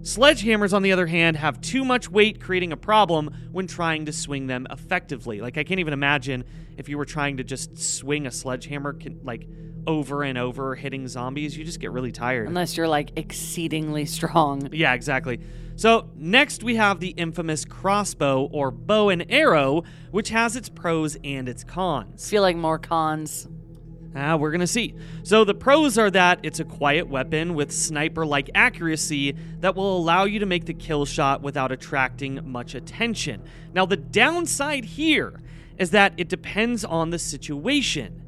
Sledgehammers, 0.02 0.72
on 0.72 0.82
the 0.82 0.92
other 0.92 1.06
hand, 1.06 1.36
have 1.36 1.60
too 1.60 1.84
much 1.84 2.10
weight, 2.10 2.40
creating 2.40 2.72
a 2.72 2.76
problem 2.76 3.34
when 3.52 3.66
trying 3.66 4.06
to 4.06 4.12
swing 4.12 4.46
them 4.46 4.66
effectively. 4.70 5.40
Like, 5.40 5.58
I 5.58 5.64
can't 5.64 5.80
even 5.80 5.92
imagine 5.92 6.44
if 6.78 6.88
you 6.88 6.96
were 6.96 7.04
trying 7.04 7.36
to 7.36 7.44
just 7.44 7.76
swing 7.76 8.26
a 8.26 8.30
sledgehammer, 8.30 8.96
like, 9.22 9.46
over 9.86 10.22
and 10.22 10.38
over 10.38 10.74
hitting 10.74 11.08
zombies, 11.08 11.56
you 11.56 11.64
just 11.64 11.80
get 11.80 11.92
really 11.92 12.12
tired. 12.12 12.48
Unless 12.48 12.76
you're 12.76 12.88
like 12.88 13.12
exceedingly 13.16 14.06
strong. 14.06 14.68
Yeah, 14.72 14.94
exactly. 14.94 15.40
So, 15.76 16.10
next 16.14 16.62
we 16.62 16.76
have 16.76 17.00
the 17.00 17.08
infamous 17.08 17.64
crossbow 17.64 18.48
or 18.52 18.70
bow 18.70 19.08
and 19.08 19.24
arrow, 19.30 19.84
which 20.10 20.28
has 20.28 20.54
its 20.54 20.68
pros 20.68 21.16
and 21.24 21.48
its 21.48 21.64
cons. 21.64 22.28
Feel 22.28 22.42
like 22.42 22.56
more 22.56 22.78
cons. 22.78 23.48
Ah, 24.14 24.36
we're 24.36 24.50
gonna 24.50 24.66
see. 24.66 24.94
So, 25.22 25.44
the 25.44 25.54
pros 25.54 25.96
are 25.96 26.10
that 26.10 26.40
it's 26.42 26.60
a 26.60 26.64
quiet 26.64 27.08
weapon 27.08 27.54
with 27.54 27.72
sniper 27.72 28.26
like 28.26 28.50
accuracy 28.54 29.36
that 29.60 29.74
will 29.74 29.96
allow 29.96 30.24
you 30.24 30.40
to 30.40 30.46
make 30.46 30.66
the 30.66 30.74
kill 30.74 31.06
shot 31.06 31.42
without 31.42 31.72
attracting 31.72 32.40
much 32.44 32.74
attention. 32.74 33.42
Now, 33.72 33.86
the 33.86 33.96
downside 33.96 34.84
here 34.84 35.40
is 35.78 35.92
that 35.92 36.12
it 36.18 36.28
depends 36.28 36.84
on 36.84 37.08
the 37.08 37.18
situation. 37.18 38.22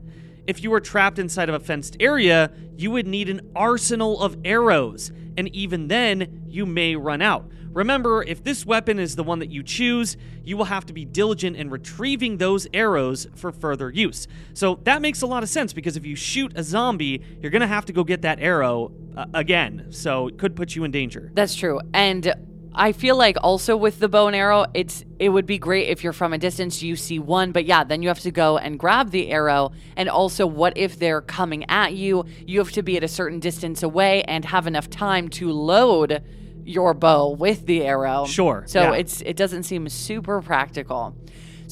If 0.47 0.63
you 0.63 0.71
were 0.71 0.81
trapped 0.81 1.19
inside 1.19 1.49
of 1.49 1.55
a 1.55 1.61
fenced 1.61 1.97
area, 2.01 2.51
you 2.77 2.91
would 2.91 3.07
need 3.07 3.29
an 3.29 3.53
arsenal 3.55 4.21
of 4.21 4.37
arrows, 4.45 5.13
and 5.37 5.49
even 5.55 5.89
then, 5.89 6.45
you 6.49 6.67
may 6.67 6.97
run 6.97 7.23
out. 7.23 7.49
Remember, 7.73 8.23
if 8.23 8.45
this 8.45 8.67
weapon 8.67 8.99
is 8.99 9.17
the 9.17 9.23
one 9.23 9.39
that 9.39 9.49
you 9.49 9.63
choose, 9.63 10.19
you 10.45 10.59
will 10.59 10.67
have 10.67 10.85
to 10.87 10.93
be 10.93 11.07
diligent 11.07 11.57
in 11.57 11.71
retrieving 11.71 12.37
those 12.37 12.67
arrows 12.75 13.27
for 13.35 13.51
further 13.51 13.91
use. 13.91 14.29
So 14.53 14.79
that 14.83 15.01
makes 15.01 15.23
a 15.23 15.27
lot 15.27 15.43
of 15.43 15.49
sense 15.49 15.73
because 15.73 15.97
if 15.97 16.05
you 16.05 16.15
shoot 16.15 16.53
a 16.55 16.63
zombie, 16.63 17.23
you're 17.41 17.51
going 17.51 17.61
to 17.61 17.67
have 17.67 17.87
to 17.87 17.93
go 17.95 18.05
get 18.05 18.23
that 18.23 18.41
arrow 18.41 18.93
uh, 19.17 19.25
again. 19.33 19.87
So 19.91 20.29
it 20.29 20.39
could 20.39 20.55
put 20.55 20.77
you 20.77 20.85
in 20.85 20.91
danger. 20.91 21.31
That's 21.33 21.55
true. 21.55 21.81
And 21.95 22.35
I 22.75 22.93
feel 22.93 23.17
like 23.17 23.37
also 23.43 23.77
with 23.77 23.99
the 23.99 24.09
bow 24.09 24.27
and 24.27 24.37
arrow, 24.37 24.67
it's 24.75 25.05
it 25.19 25.29
would 25.29 25.47
be 25.47 25.59
great 25.59 25.89
if 25.89 26.03
you're 26.03 26.13
from 26.13 26.33
a 26.33 26.39
distance 26.39 26.83
you 26.83 26.97
see 26.97 27.19
one, 27.19 27.53
but 27.53 27.65
yeah, 27.65 27.85
then 27.85 28.03
you 28.03 28.09
have 28.09 28.21
to 28.21 28.31
go 28.31 28.59
and 28.59 28.79
grab 28.79 29.11
the 29.11 29.31
arrow. 29.31 29.73
And 29.97 30.09
also, 30.09 30.47
what 30.47 30.77
if 30.77 30.99
they're 30.99 31.21
coming 31.21 31.65
at 31.69 31.95
you? 31.95 32.25
You 32.47 32.59
have 32.61 32.73
to 32.73 32.83
be 32.83 32.97
at 32.97 33.05
a 33.05 33.09
certain 33.09 33.41
distance 33.41 33.83
away 33.83 34.23
and 34.25 34.45
have 34.47 34.67
enough 34.67 34.89
time 34.89 35.29
to 35.31 35.53
load 35.53 36.25
your 36.65 36.95
bow 36.95 37.31
with 37.31 37.67
the 37.67 37.83
arrow. 37.83 38.25
Sure, 38.25 38.65
So 38.67 38.81
yeah. 38.81 38.93
it's 38.95 39.21
it 39.23 39.37
doesn't 39.37 39.65
seem 39.65 39.89
super 39.89 40.41
practical. 40.41 41.15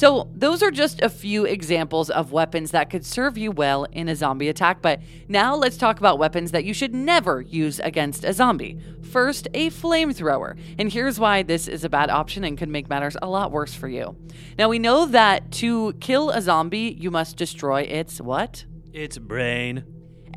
So, 0.01 0.31
those 0.35 0.63
are 0.63 0.71
just 0.71 1.03
a 1.03 1.11
few 1.11 1.45
examples 1.45 2.09
of 2.09 2.33
weapons 2.33 2.71
that 2.71 2.89
could 2.89 3.05
serve 3.05 3.37
you 3.37 3.51
well 3.51 3.85
in 3.85 4.09
a 4.09 4.17
zombie 4.17 4.49
attack. 4.49 4.81
But 4.81 5.03
now 5.29 5.55
let's 5.55 5.77
talk 5.77 5.99
about 5.99 6.19
weapons 6.19 6.53
that 6.53 6.65
you 6.65 6.73
should 6.73 6.95
never 6.95 7.43
use 7.43 7.81
against 7.81 8.25
a 8.25 8.33
zombie. 8.33 8.79
First, 9.03 9.47
a 9.53 9.69
flamethrower. 9.69 10.59
And 10.79 10.91
here's 10.91 11.21
why 11.21 11.43
this 11.43 11.69
is 11.69 11.85
a 11.85 11.91
bad 11.91 12.09
option 12.09 12.45
and 12.45 12.57
could 12.57 12.71
make 12.71 12.89
matters 12.89 13.15
a 13.21 13.29
lot 13.29 13.53
worse 13.53 13.75
for 13.75 13.89
you. 13.89 14.17
Now, 14.59 14.71
we 14.71 14.79
know 14.79 15.05
that 15.05 15.53
to 15.53 15.93
kill 16.01 16.31
a 16.31 16.41
zombie, 16.41 16.97
you 16.99 17.11
must 17.11 17.37
destroy 17.37 17.83
its 17.83 18.23
what? 18.23 18.65
It's 18.95 19.19
brain. 19.19 19.85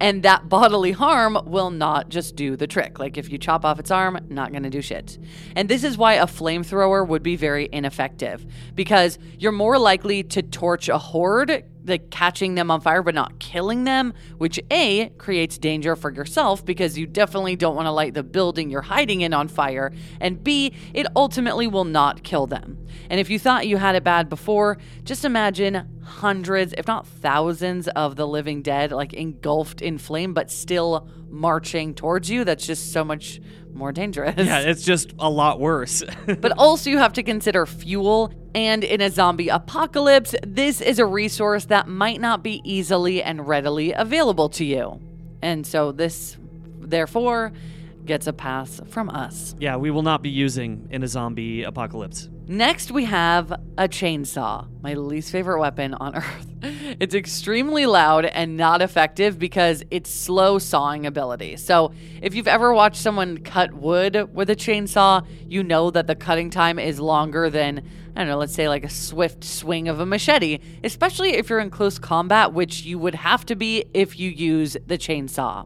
And 0.03 0.21
that 0.23 0.49
bodily 0.49 0.91
harm 0.91 1.39
will 1.45 1.71
not 1.71 2.09
just 2.09 2.35
do 2.35 2.57
the 2.57 2.67
trick. 2.67 2.99
Like 2.99 3.17
if 3.17 3.31
you 3.31 3.37
chop 3.37 3.63
off 3.63 3.79
its 3.79 3.89
arm, 3.89 4.19
not 4.27 4.51
going 4.51 4.63
to 4.63 4.69
do 4.69 4.81
shit. 4.81 5.17
And 5.55 5.69
this 5.69 5.85
is 5.85 5.97
why 5.97 6.15
a 6.15 6.25
flamethrower 6.25 7.07
would 7.07 7.23
be 7.23 7.37
very 7.37 7.69
ineffective 7.71 8.45
because 8.75 9.17
you're 9.39 9.53
more 9.53 9.79
likely 9.79 10.21
to 10.23 10.41
torch 10.41 10.89
a 10.89 10.97
horde, 10.97 11.63
like 11.85 12.09
catching 12.09 12.55
them 12.55 12.71
on 12.71 12.81
fire 12.81 13.01
but 13.01 13.15
not 13.15 13.39
killing 13.39 13.83
them, 13.83 14.13
which 14.37 14.59
A 14.71 15.09
creates 15.17 15.57
danger 15.57 15.95
for 15.95 16.11
yourself 16.11 16.65
because 16.65 16.97
you 16.97 17.05
definitely 17.05 17.55
don't 17.55 17.75
want 17.75 17.85
to 17.85 17.91
light 17.91 18.13
the 18.13 18.23
building 18.23 18.69
you're 18.69 18.81
hiding 18.81 19.21
in 19.21 19.33
on 19.33 19.47
fire, 19.47 19.91
and 20.19 20.43
B, 20.43 20.73
it 20.93 21.07
ultimately 21.15 21.67
will 21.67 21.85
not 21.85 22.23
kill 22.23 22.47
them. 22.47 22.77
And 23.09 23.19
if 23.19 23.29
you 23.29 23.39
thought 23.39 23.67
you 23.67 23.77
had 23.77 23.95
it 23.95 24.03
bad 24.03 24.29
before, 24.29 24.77
just 25.03 25.25
imagine 25.25 26.01
hundreds, 26.03 26.73
if 26.77 26.87
not 26.87 27.07
thousands, 27.07 27.87
of 27.89 28.15
the 28.15 28.27
living 28.27 28.61
dead, 28.61 28.91
like 28.91 29.13
engulfed 29.13 29.81
in 29.81 29.97
flame, 29.97 30.33
but 30.33 30.51
still 30.51 31.07
marching 31.33 31.93
towards 31.95 32.29
you. 32.29 32.45
That's 32.45 32.65
just 32.65 32.93
so 32.93 33.03
much 33.03 33.41
more 33.73 33.91
dangerous. 33.91 34.35
Yeah, 34.37 34.59
it's 34.59 34.83
just 34.83 35.13
a 35.19 35.29
lot 35.29 35.59
worse. 35.59 36.03
but 36.25 36.51
also, 36.57 36.89
you 36.89 36.99
have 36.99 37.13
to 37.13 37.23
consider 37.23 37.65
fuel. 37.65 38.33
And 38.55 38.83
in 38.83 39.01
a 39.01 39.09
zombie 39.09 39.49
apocalypse, 39.49 40.35
this 40.45 40.79
is 40.79 40.99
a 40.99 41.05
resource 41.05 41.65
that 41.65 41.87
might 41.87 42.21
not 42.21 42.43
be 42.43 42.61
easily 42.63 43.23
and 43.23 43.47
readily 43.47 43.93
available 43.93 44.49
to 44.49 44.63
you. 44.63 45.01
And 45.41 45.65
so, 45.65 45.91
this, 45.91 46.37
therefore, 46.79 47.51
gets 48.05 48.27
a 48.27 48.33
pass 48.33 48.79
from 48.89 49.09
us. 49.09 49.55
yeah, 49.59 49.77
we 49.77 49.89
will 49.89 50.03
not 50.03 50.21
be 50.21 50.29
using 50.29 50.87
in 50.91 51.03
a 51.03 51.07
zombie 51.07 51.63
apocalypse. 51.63 52.29
Next, 52.45 52.91
we 52.91 53.05
have 53.05 53.51
a 53.77 53.87
chainsaw, 53.87 54.67
my 54.81 54.95
least 54.95 55.31
favorite 55.31 55.61
weapon 55.61 55.93
on 55.93 56.15
earth. 56.17 56.47
It's 56.99 57.15
extremely 57.15 57.85
loud 57.85 58.25
and 58.25 58.57
not 58.57 58.81
effective 58.81 59.39
because 59.39 59.81
it's 59.89 60.09
slow 60.09 60.59
sawing 60.59 61.05
ability. 61.05 61.55
So, 61.55 61.93
if 62.21 62.35
you've 62.35 62.49
ever 62.49 62.73
watched 62.73 63.01
someone 63.01 63.37
cut 63.37 63.73
wood 63.73 64.29
with 64.33 64.49
a 64.49 64.57
chainsaw, 64.57 65.25
you 65.47 65.63
know 65.63 65.89
that 65.91 66.07
the 66.07 66.15
cutting 66.15 66.49
time 66.49 66.79
is 66.79 66.99
longer 66.99 67.49
than, 67.49 67.89
I 68.13 68.19
don't 68.19 68.27
know, 68.27 68.37
let's 68.37 68.53
say 68.53 68.67
like 68.67 68.83
a 68.83 68.89
swift 68.89 69.45
swing 69.45 69.87
of 69.87 70.01
a 70.01 70.05
machete, 70.05 70.59
especially 70.83 71.35
if 71.35 71.49
you're 71.49 71.59
in 71.59 71.69
close 71.69 71.97
combat, 71.97 72.51
which 72.51 72.81
you 72.81 72.99
would 72.99 73.15
have 73.15 73.45
to 73.45 73.55
be 73.55 73.85
if 73.93 74.19
you 74.19 74.29
use 74.29 74.75
the 74.85 74.97
chainsaw. 74.97 75.65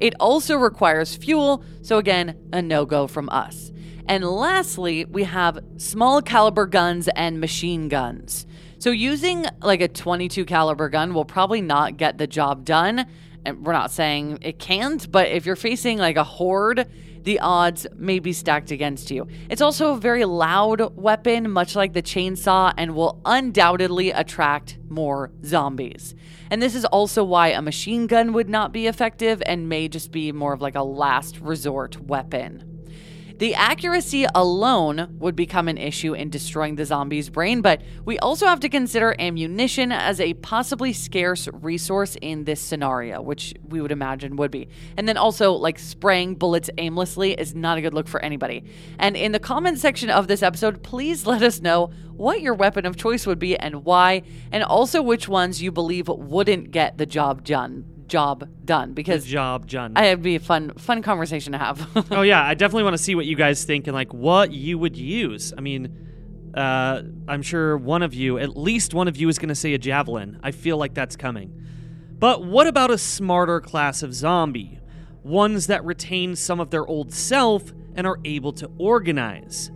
It 0.00 0.14
also 0.18 0.56
requires 0.56 1.14
fuel, 1.14 1.62
so 1.82 1.98
again, 1.98 2.38
a 2.54 2.62
no 2.62 2.86
go 2.86 3.06
from 3.06 3.28
us. 3.28 3.70
And 4.08 4.24
lastly, 4.24 5.04
we 5.04 5.24
have 5.24 5.58
small 5.78 6.22
caliber 6.22 6.66
guns 6.66 7.08
and 7.08 7.40
machine 7.40 7.88
guns. 7.88 8.46
So 8.78 8.90
using 8.90 9.46
like 9.62 9.80
a 9.80 9.88
22 9.88 10.44
caliber 10.44 10.88
gun 10.88 11.12
will 11.12 11.24
probably 11.24 11.60
not 11.60 11.96
get 11.96 12.18
the 12.18 12.26
job 12.26 12.64
done. 12.64 13.06
And 13.44 13.64
we're 13.64 13.72
not 13.72 13.90
saying 13.90 14.38
it 14.42 14.58
can't, 14.58 15.10
but 15.10 15.28
if 15.28 15.46
you're 15.46 15.56
facing 15.56 15.98
like 15.98 16.16
a 16.16 16.24
horde, 16.24 16.88
the 17.22 17.40
odds 17.40 17.86
may 17.96 18.20
be 18.20 18.32
stacked 18.32 18.70
against 18.70 19.10
you. 19.10 19.26
It's 19.50 19.60
also 19.60 19.92
a 19.92 19.98
very 19.98 20.24
loud 20.24 20.96
weapon, 20.96 21.50
much 21.50 21.74
like 21.74 21.92
the 21.92 22.02
chainsaw, 22.02 22.72
and 22.76 22.94
will 22.94 23.20
undoubtedly 23.24 24.12
attract 24.12 24.78
more 24.88 25.32
zombies. 25.44 26.14
And 26.50 26.62
this 26.62 26.76
is 26.76 26.84
also 26.84 27.24
why 27.24 27.48
a 27.48 27.62
machine 27.62 28.06
gun 28.06 28.32
would 28.32 28.48
not 28.48 28.72
be 28.72 28.86
effective 28.86 29.42
and 29.46 29.68
may 29.68 29.88
just 29.88 30.12
be 30.12 30.30
more 30.30 30.52
of 30.52 30.60
like 30.60 30.76
a 30.76 30.84
last 30.84 31.40
resort 31.40 32.00
weapon. 32.00 32.75
The 33.38 33.54
accuracy 33.54 34.24
alone 34.34 35.14
would 35.18 35.36
become 35.36 35.68
an 35.68 35.76
issue 35.76 36.14
in 36.14 36.30
destroying 36.30 36.76
the 36.76 36.86
zombie's 36.86 37.28
brain, 37.28 37.60
but 37.60 37.82
we 38.06 38.18
also 38.18 38.46
have 38.46 38.60
to 38.60 38.70
consider 38.70 39.14
ammunition 39.18 39.92
as 39.92 40.20
a 40.20 40.32
possibly 40.34 40.94
scarce 40.94 41.46
resource 41.52 42.16
in 42.22 42.44
this 42.44 42.62
scenario, 42.62 43.20
which 43.20 43.52
we 43.68 43.82
would 43.82 43.92
imagine 43.92 44.36
would 44.36 44.50
be. 44.50 44.68
And 44.96 45.06
then 45.06 45.18
also, 45.18 45.52
like 45.52 45.78
spraying 45.78 46.36
bullets 46.36 46.70
aimlessly 46.78 47.34
is 47.34 47.54
not 47.54 47.76
a 47.76 47.82
good 47.82 47.92
look 47.92 48.08
for 48.08 48.24
anybody. 48.24 48.64
And 48.98 49.18
in 49.18 49.32
the 49.32 49.38
comment 49.38 49.80
section 49.80 50.08
of 50.08 50.28
this 50.28 50.42
episode, 50.42 50.82
please 50.82 51.26
let 51.26 51.42
us 51.42 51.60
know 51.60 51.90
what 52.14 52.40
your 52.40 52.54
weapon 52.54 52.86
of 52.86 52.96
choice 52.96 53.26
would 53.26 53.38
be 53.38 53.54
and 53.54 53.84
why, 53.84 54.22
and 54.50 54.64
also 54.64 55.02
which 55.02 55.28
ones 55.28 55.60
you 55.60 55.70
believe 55.70 56.08
wouldn't 56.08 56.70
get 56.70 56.96
the 56.96 57.04
job 57.04 57.44
done. 57.44 57.95
Job 58.08 58.48
done 58.64 58.92
because 58.92 59.24
Good 59.24 59.30
job, 59.30 59.66
John. 59.66 59.96
it'd 59.96 60.22
be 60.22 60.36
a 60.36 60.40
fun, 60.40 60.72
fun 60.74 61.02
conversation 61.02 61.52
to 61.52 61.58
have. 61.58 62.06
oh 62.12 62.22
yeah, 62.22 62.44
I 62.44 62.54
definitely 62.54 62.84
want 62.84 62.94
to 62.94 63.02
see 63.02 63.14
what 63.14 63.26
you 63.26 63.36
guys 63.36 63.64
think 63.64 63.86
and 63.86 63.94
like 63.94 64.12
what 64.14 64.52
you 64.52 64.78
would 64.78 64.96
use. 64.96 65.52
I 65.56 65.60
mean, 65.60 66.52
uh, 66.54 67.02
I'm 67.28 67.42
sure 67.42 67.76
one 67.76 68.02
of 68.02 68.14
you, 68.14 68.38
at 68.38 68.56
least 68.56 68.94
one 68.94 69.08
of 69.08 69.16
you, 69.16 69.28
is 69.28 69.38
going 69.38 69.48
to 69.50 69.54
say 69.54 69.74
a 69.74 69.78
javelin. 69.78 70.40
I 70.42 70.52
feel 70.52 70.76
like 70.78 70.94
that's 70.94 71.16
coming. 71.16 71.52
But 72.18 72.44
what 72.44 72.66
about 72.66 72.90
a 72.90 72.98
smarter 72.98 73.60
class 73.60 74.02
of 74.02 74.14
zombie? 74.14 74.80
Ones 75.22 75.66
that 75.66 75.84
retain 75.84 76.34
some 76.36 76.60
of 76.60 76.70
their 76.70 76.86
old 76.86 77.12
self 77.12 77.72
and 77.94 78.06
are 78.06 78.18
able 78.24 78.52
to 78.54 78.70
organize. 78.78 79.70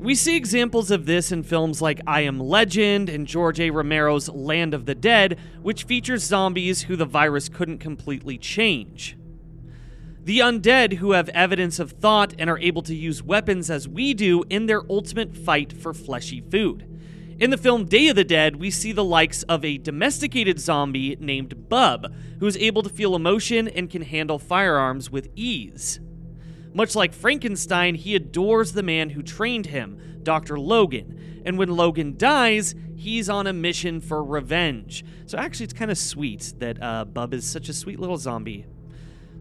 We 0.00 0.14
see 0.14 0.34
examples 0.34 0.90
of 0.90 1.04
this 1.04 1.30
in 1.30 1.42
films 1.42 1.82
like 1.82 2.00
I 2.06 2.22
Am 2.22 2.40
Legend 2.40 3.10
and 3.10 3.26
George 3.26 3.60
A. 3.60 3.68
Romero's 3.70 4.30
Land 4.30 4.72
of 4.72 4.86
the 4.86 4.94
Dead, 4.94 5.38
which 5.60 5.84
features 5.84 6.24
zombies 6.24 6.80
who 6.80 6.96
the 6.96 7.04
virus 7.04 7.50
couldn't 7.50 7.80
completely 7.80 8.38
change. 8.38 9.18
The 10.24 10.38
undead 10.38 10.94
who 10.94 11.12
have 11.12 11.28
evidence 11.28 11.78
of 11.78 11.92
thought 11.92 12.32
and 12.38 12.48
are 12.48 12.58
able 12.60 12.80
to 12.84 12.94
use 12.94 13.22
weapons 13.22 13.68
as 13.68 13.86
we 13.86 14.14
do 14.14 14.42
in 14.48 14.64
their 14.64 14.90
ultimate 14.90 15.36
fight 15.36 15.70
for 15.70 15.92
fleshy 15.92 16.40
food. 16.40 16.86
In 17.38 17.50
the 17.50 17.58
film 17.58 17.84
Day 17.84 18.08
of 18.08 18.16
the 18.16 18.24
Dead, 18.24 18.56
we 18.56 18.70
see 18.70 18.92
the 18.92 19.04
likes 19.04 19.42
of 19.42 19.66
a 19.66 19.76
domesticated 19.76 20.58
zombie 20.58 21.18
named 21.20 21.68
Bub, 21.68 22.10
who 22.38 22.46
is 22.46 22.56
able 22.56 22.82
to 22.84 22.88
feel 22.88 23.14
emotion 23.14 23.68
and 23.68 23.90
can 23.90 24.00
handle 24.00 24.38
firearms 24.38 25.10
with 25.10 25.28
ease. 25.36 26.00
Much 26.72 26.94
like 26.94 27.12
Frankenstein, 27.12 27.94
he 27.94 28.14
adores 28.14 28.72
the 28.72 28.82
man 28.82 29.10
who 29.10 29.22
trained 29.22 29.66
him, 29.66 30.20
Dr. 30.22 30.58
Logan, 30.58 31.42
and 31.44 31.58
when 31.58 31.70
Logan 31.70 32.16
dies, 32.16 32.74
he's 32.96 33.28
on 33.28 33.46
a 33.46 33.52
mission 33.52 34.00
for 34.00 34.22
revenge. 34.22 35.04
So 35.26 35.38
actually, 35.38 35.64
it's 35.64 35.72
kind 35.72 35.90
of 35.90 35.98
sweet 35.98 36.54
that 36.58 36.82
uh, 36.82 37.04
Bub 37.06 37.34
is 37.34 37.44
such 37.44 37.68
a 37.68 37.72
sweet 37.72 37.98
little 37.98 38.18
zombie. 38.18 38.66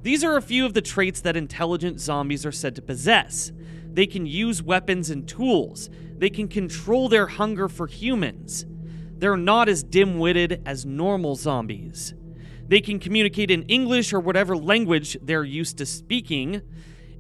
These 0.02 0.24
are 0.24 0.38
a 0.38 0.42
few 0.42 0.66
of 0.66 0.74
the 0.74 0.82
traits 0.82 1.22
that 1.22 1.36
intelligent 1.36 2.00
zombies 2.00 2.46
are 2.46 2.52
said 2.52 2.76
to 2.78 2.82
possess. 2.82 3.52
They 3.92 4.08
can 4.08 4.26
use 4.26 4.64
weapons 4.64 5.10
and 5.10 5.28
tools. 5.28 5.90
They 6.18 6.30
can 6.30 6.48
control 6.48 7.10
their 7.10 7.28
hunger 7.28 7.68
for 7.68 7.86
humans. 7.86 8.66
They're 9.18 9.36
not 9.36 9.68
as 9.68 9.84
dim 9.84 10.18
witted 10.18 10.62
as 10.66 10.86
normal 10.86 11.36
zombies. 11.36 12.14
They 12.68 12.80
can 12.80 13.00
communicate 13.00 13.52
in 13.52 13.64
English 13.64 14.14
or 14.14 14.20
whatever 14.20 14.56
language 14.56 15.18
they're 15.22 15.44
used 15.44 15.78
to 15.80 15.86
speaking. 15.86 16.62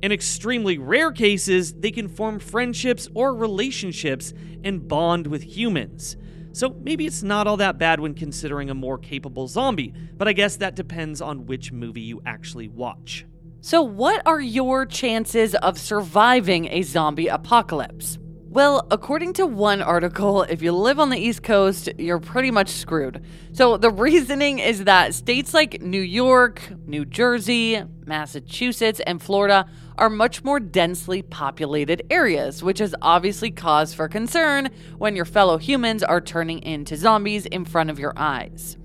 In 0.01 0.11
extremely 0.11 0.77
rare 0.77 1.11
cases, 1.11 1.73
they 1.73 1.91
can 1.91 2.07
form 2.07 2.39
friendships 2.39 3.09
or 3.13 3.35
relationships 3.35 4.33
and 4.63 4.87
bond 4.87 5.27
with 5.27 5.43
humans. 5.43 6.15
So 6.53 6.75
maybe 6.81 7.05
it's 7.05 7.23
not 7.23 7.47
all 7.47 7.57
that 7.57 7.77
bad 7.77 7.99
when 7.99 8.13
considering 8.13 8.69
a 8.69 8.73
more 8.75 8.97
capable 8.97 9.47
zombie, 9.47 9.93
but 10.17 10.27
I 10.27 10.33
guess 10.33 10.55
that 10.57 10.75
depends 10.75 11.21
on 11.21 11.45
which 11.45 11.71
movie 11.71 12.01
you 12.01 12.21
actually 12.25 12.69
watch. 12.69 13.25
So, 13.61 13.81
what 13.81 14.25
are 14.25 14.39
your 14.39 14.85
chances 14.85 15.53
of 15.55 15.77
surviving 15.77 16.67
a 16.67 16.81
zombie 16.81 17.27
apocalypse? 17.27 18.18
Well, 18.51 18.87
according 18.89 19.33
to 19.33 19.45
one 19.45 19.79
article, 19.79 20.41
if 20.41 20.63
you 20.63 20.71
live 20.71 20.99
on 20.99 21.11
the 21.11 21.19
East 21.19 21.43
Coast, 21.43 21.87
you're 21.99 22.19
pretty 22.19 22.49
much 22.49 22.69
screwed. 22.69 23.23
So, 23.51 23.77
the 23.77 23.91
reasoning 23.91 24.57
is 24.57 24.85
that 24.85 25.13
states 25.13 25.53
like 25.53 25.83
New 25.83 26.01
York, 26.01 26.63
New 26.87 27.05
Jersey, 27.05 27.83
Massachusetts, 28.07 29.01
and 29.05 29.21
Florida 29.21 29.67
are 29.99 30.09
much 30.09 30.43
more 30.43 30.59
densely 30.59 31.21
populated 31.21 32.01
areas, 32.09 32.63
which 32.63 32.81
is 32.81 32.95
obviously 33.03 33.51
cause 33.51 33.93
for 33.93 34.07
concern 34.07 34.69
when 34.97 35.15
your 35.15 35.25
fellow 35.25 35.59
humans 35.59 36.01
are 36.01 36.19
turning 36.19 36.63
into 36.63 36.97
zombies 36.97 37.45
in 37.45 37.65
front 37.65 37.91
of 37.91 37.99
your 37.99 38.13
eyes. 38.17 38.77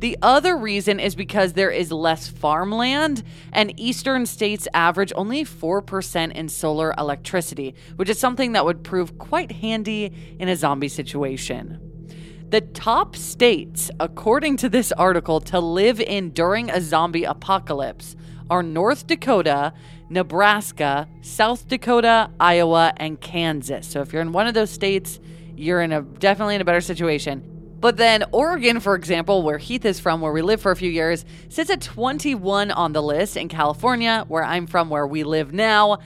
The 0.00 0.16
other 0.22 0.56
reason 0.56 0.98
is 0.98 1.14
because 1.14 1.52
there 1.52 1.70
is 1.70 1.92
less 1.92 2.26
farmland, 2.26 3.22
and 3.52 3.78
eastern 3.78 4.24
states 4.24 4.66
average 4.72 5.12
only 5.14 5.44
4% 5.44 6.32
in 6.32 6.48
solar 6.48 6.94
electricity, 6.96 7.74
which 7.96 8.08
is 8.08 8.18
something 8.18 8.52
that 8.52 8.64
would 8.64 8.82
prove 8.82 9.18
quite 9.18 9.52
handy 9.52 10.10
in 10.38 10.48
a 10.48 10.56
zombie 10.56 10.88
situation. 10.88 11.78
The 12.48 12.62
top 12.62 13.14
states, 13.14 13.90
according 14.00 14.56
to 14.58 14.70
this 14.70 14.90
article, 14.90 15.38
to 15.42 15.60
live 15.60 16.00
in 16.00 16.30
during 16.30 16.70
a 16.70 16.80
zombie 16.80 17.24
apocalypse 17.24 18.16
are 18.48 18.62
North 18.62 19.06
Dakota, 19.06 19.74
Nebraska, 20.08 21.08
South 21.20 21.68
Dakota, 21.68 22.30
Iowa, 22.40 22.94
and 22.96 23.20
Kansas. 23.20 23.86
So 23.86 24.00
if 24.00 24.14
you're 24.14 24.22
in 24.22 24.32
one 24.32 24.46
of 24.46 24.54
those 24.54 24.70
states, 24.70 25.20
you're 25.56 25.82
in 25.82 25.92
a 25.92 26.00
definitely 26.00 26.54
in 26.54 26.62
a 26.62 26.64
better 26.64 26.80
situation. 26.80 27.59
But 27.80 27.96
then 27.96 28.24
Oregon, 28.32 28.78
for 28.80 28.94
example, 28.94 29.42
where 29.42 29.56
Heath 29.56 29.86
is 29.86 29.98
from, 29.98 30.20
where 30.20 30.32
we 30.32 30.42
lived 30.42 30.62
for 30.62 30.70
a 30.70 30.76
few 30.76 30.90
years, 30.90 31.24
sits 31.48 31.70
at 31.70 31.80
21 31.80 32.70
on 32.70 32.92
the 32.92 33.02
list. 33.02 33.38
In 33.38 33.48
California, 33.48 34.24
where 34.28 34.44
I'm 34.44 34.66
from, 34.66 34.90
where 34.90 35.06
we 35.06 35.24
live 35.24 35.54
now, 35.54 35.98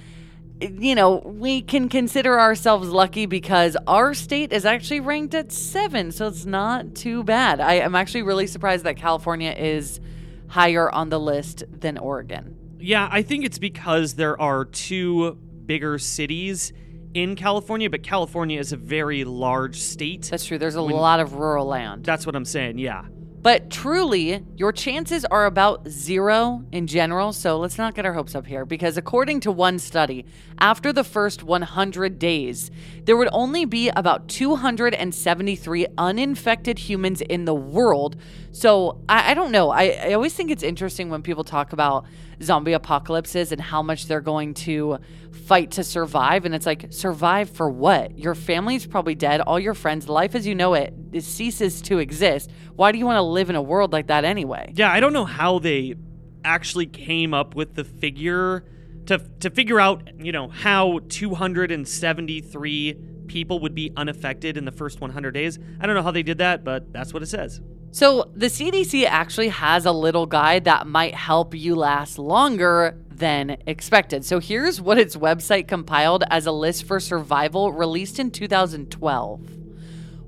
you 0.61 0.95
know, 0.95 1.17
we 1.17 1.63
can 1.63 1.89
consider 1.89 2.39
ourselves 2.39 2.89
lucky 2.89 3.27
because 3.27 3.77
our 3.89 4.15
state 4.15 4.53
is 4.53 4.65
actually 4.65 5.01
ranked 5.01 5.35
at 5.35 5.51
seven. 5.51 6.13
So 6.13 6.29
it's 6.29 6.47
not 6.47 6.95
too 6.95 7.25
bad. 7.25 7.61
I 7.61 7.75
am 7.75 7.97
actually 7.97 8.23
really 8.23 8.47
surprised 8.47 8.85
that 8.85 8.97
California 8.97 9.51
is 9.51 10.01
higher 10.47 10.89
on 10.91 11.09
the 11.09 11.19
list 11.19 11.65
than 11.69 11.99
Oregon. 11.99 12.57
Yeah, 12.79 13.09
I 13.11 13.23
think 13.23 13.45
it's 13.45 13.59
because 13.59 14.15
there 14.15 14.41
are 14.41 14.65
two 14.65 15.39
bigger 15.67 15.99
cities 15.99 16.73
in 17.15 17.37
California, 17.37 17.89
but 17.89 18.03
California 18.03 18.59
is 18.59 18.73
a 18.73 18.77
very 18.77 19.25
large 19.25 19.81
state. 19.81 20.29
That's 20.31 20.45
true. 20.45 20.59
There's 20.59 20.75
a 20.75 20.83
When- 20.83 20.95
lot 20.97 21.21
of 21.21 21.35
rural 21.35 21.67
land. 21.67 22.05
That's 22.05 22.27
what 22.27 22.35
I'm 22.37 22.45
saying, 22.45 22.79
yeah. 22.79 23.05
But 23.41 23.69
truly, 23.69 24.43
your 24.57 24.73
chances 24.73 25.27
are 25.27 25.45
about 25.45 25.87
zero 25.87 26.65
in 26.73 26.87
general. 26.87 27.35
So 27.35 27.59
let's 27.59 27.77
not 27.77 27.95
get 27.95 28.07
our 28.07 28.15
hopes 28.15 28.35
up 28.35 28.47
here 28.47 28.65
because, 28.65 28.97
according 28.97 29.41
to 29.41 29.53
one 29.53 29.79
study, 29.79 30.25
after 30.59 30.95
the 30.95 31.05
first 31.05 31.43
100 31.45 32.19
days, 32.19 32.71
there 33.05 33.19
would 33.19 33.29
only 33.33 33.67
be 33.67 33.91
about 33.91 34.29
273 34.29 35.87
uninfected 35.99 36.79
humans 36.79 37.21
in 37.21 37.45
the 37.45 37.55
world. 37.55 38.17
So 38.55 39.03
I, 39.09 39.33
I 39.33 39.35
don't 39.35 39.51
know. 39.51 39.71
I, 39.71 39.99
I 40.05 40.13
always 40.13 40.33
think 40.33 40.53
it's 40.53 40.63
interesting 40.63 41.11
when 41.11 41.23
people 41.23 41.43
talk 41.43 41.73
about 41.73 42.07
zombie 42.41 42.73
apocalypses 42.73 43.51
and 43.51 43.61
how 43.61 43.83
much 43.83 44.07
they're 44.07 44.21
going 44.21 44.55
to 44.55 44.99
fight 45.47 45.73
to 45.73 45.83
survive. 45.83 46.45
And 46.45 46.55
it's 46.55 46.65
like, 46.65 46.87
survive 46.91 47.51
for 47.51 47.69
what? 47.69 48.17
Your 48.17 48.37
family's 48.37 48.87
probably 48.87 49.17
dead. 49.17 49.41
All 49.41 49.59
your 49.59 49.75
friends, 49.75 50.09
life 50.09 50.37
as 50.37 50.47
you 50.47 50.55
know 50.55 50.75
it, 50.75 50.95
it 51.13 51.23
ceases 51.23 51.83
to 51.83 51.99
exist. 51.99 52.53
Why 52.77 52.93
do 52.93 52.99
you 52.99 53.07
want 53.07 53.17
to 53.17 53.23
live 53.23 53.51
in 53.51 53.57
a 53.57 53.63
world 53.63 53.93
like 53.93 54.07
that 54.07 54.25
anyway? 54.25 54.73
Yeah, 54.77 54.93
I 54.93 55.01
don't 55.01 55.13
know 55.13 55.25
how 55.25 55.59
they 55.59 55.97
actually 56.45 56.87
came 56.87 57.35
up 57.35 57.57
with 57.57 57.75
the 57.75 57.83
figure 57.83 58.65
to 59.07 59.19
to 59.41 59.51
figure 59.51 59.81
out, 59.81 60.09
you 60.19 60.31
know, 60.31 60.47
how 60.49 61.01
273 61.09 62.99
people 63.27 63.59
would 63.61 63.75
be 63.75 63.91
unaffected 63.97 64.57
in 64.57 64.65
the 64.65 64.71
first 64.73 65.01
100 65.01 65.33
days. 65.33 65.59
I 65.81 65.87
don't 65.87 65.97
know 65.97 66.03
how 66.03 66.13
they 66.13 66.23
did 66.23 66.39
that, 66.39 66.63
but 66.63 66.93
that's 66.93 67.13
what 67.13 67.23
it 67.23 67.27
says. 67.27 67.61
So, 67.95 68.29
the 68.35 68.47
CDC 68.47 69.07
actually 69.07 69.51
has 69.51 69.87
a 69.87 69.93
little 69.93 70.27
guide 70.27 70.65
that 70.65 70.89
might 70.89 71.15
help 71.15 71.55
you 71.55 71.77
last 71.77 72.19
longer 72.19 72.99
than 73.09 73.57
expected. 73.69 74.25
So, 74.25 74.41
here's 74.41 74.81
what 74.81 74.99
its 74.99 75.15
website 75.15 75.69
compiled 75.69 76.25
as 76.29 76.45
a 76.45 76.51
list 76.51 76.89
for 76.89 76.99
survival 76.99 77.73
released 77.73 78.19
in 78.19 78.33
2012 78.33 79.49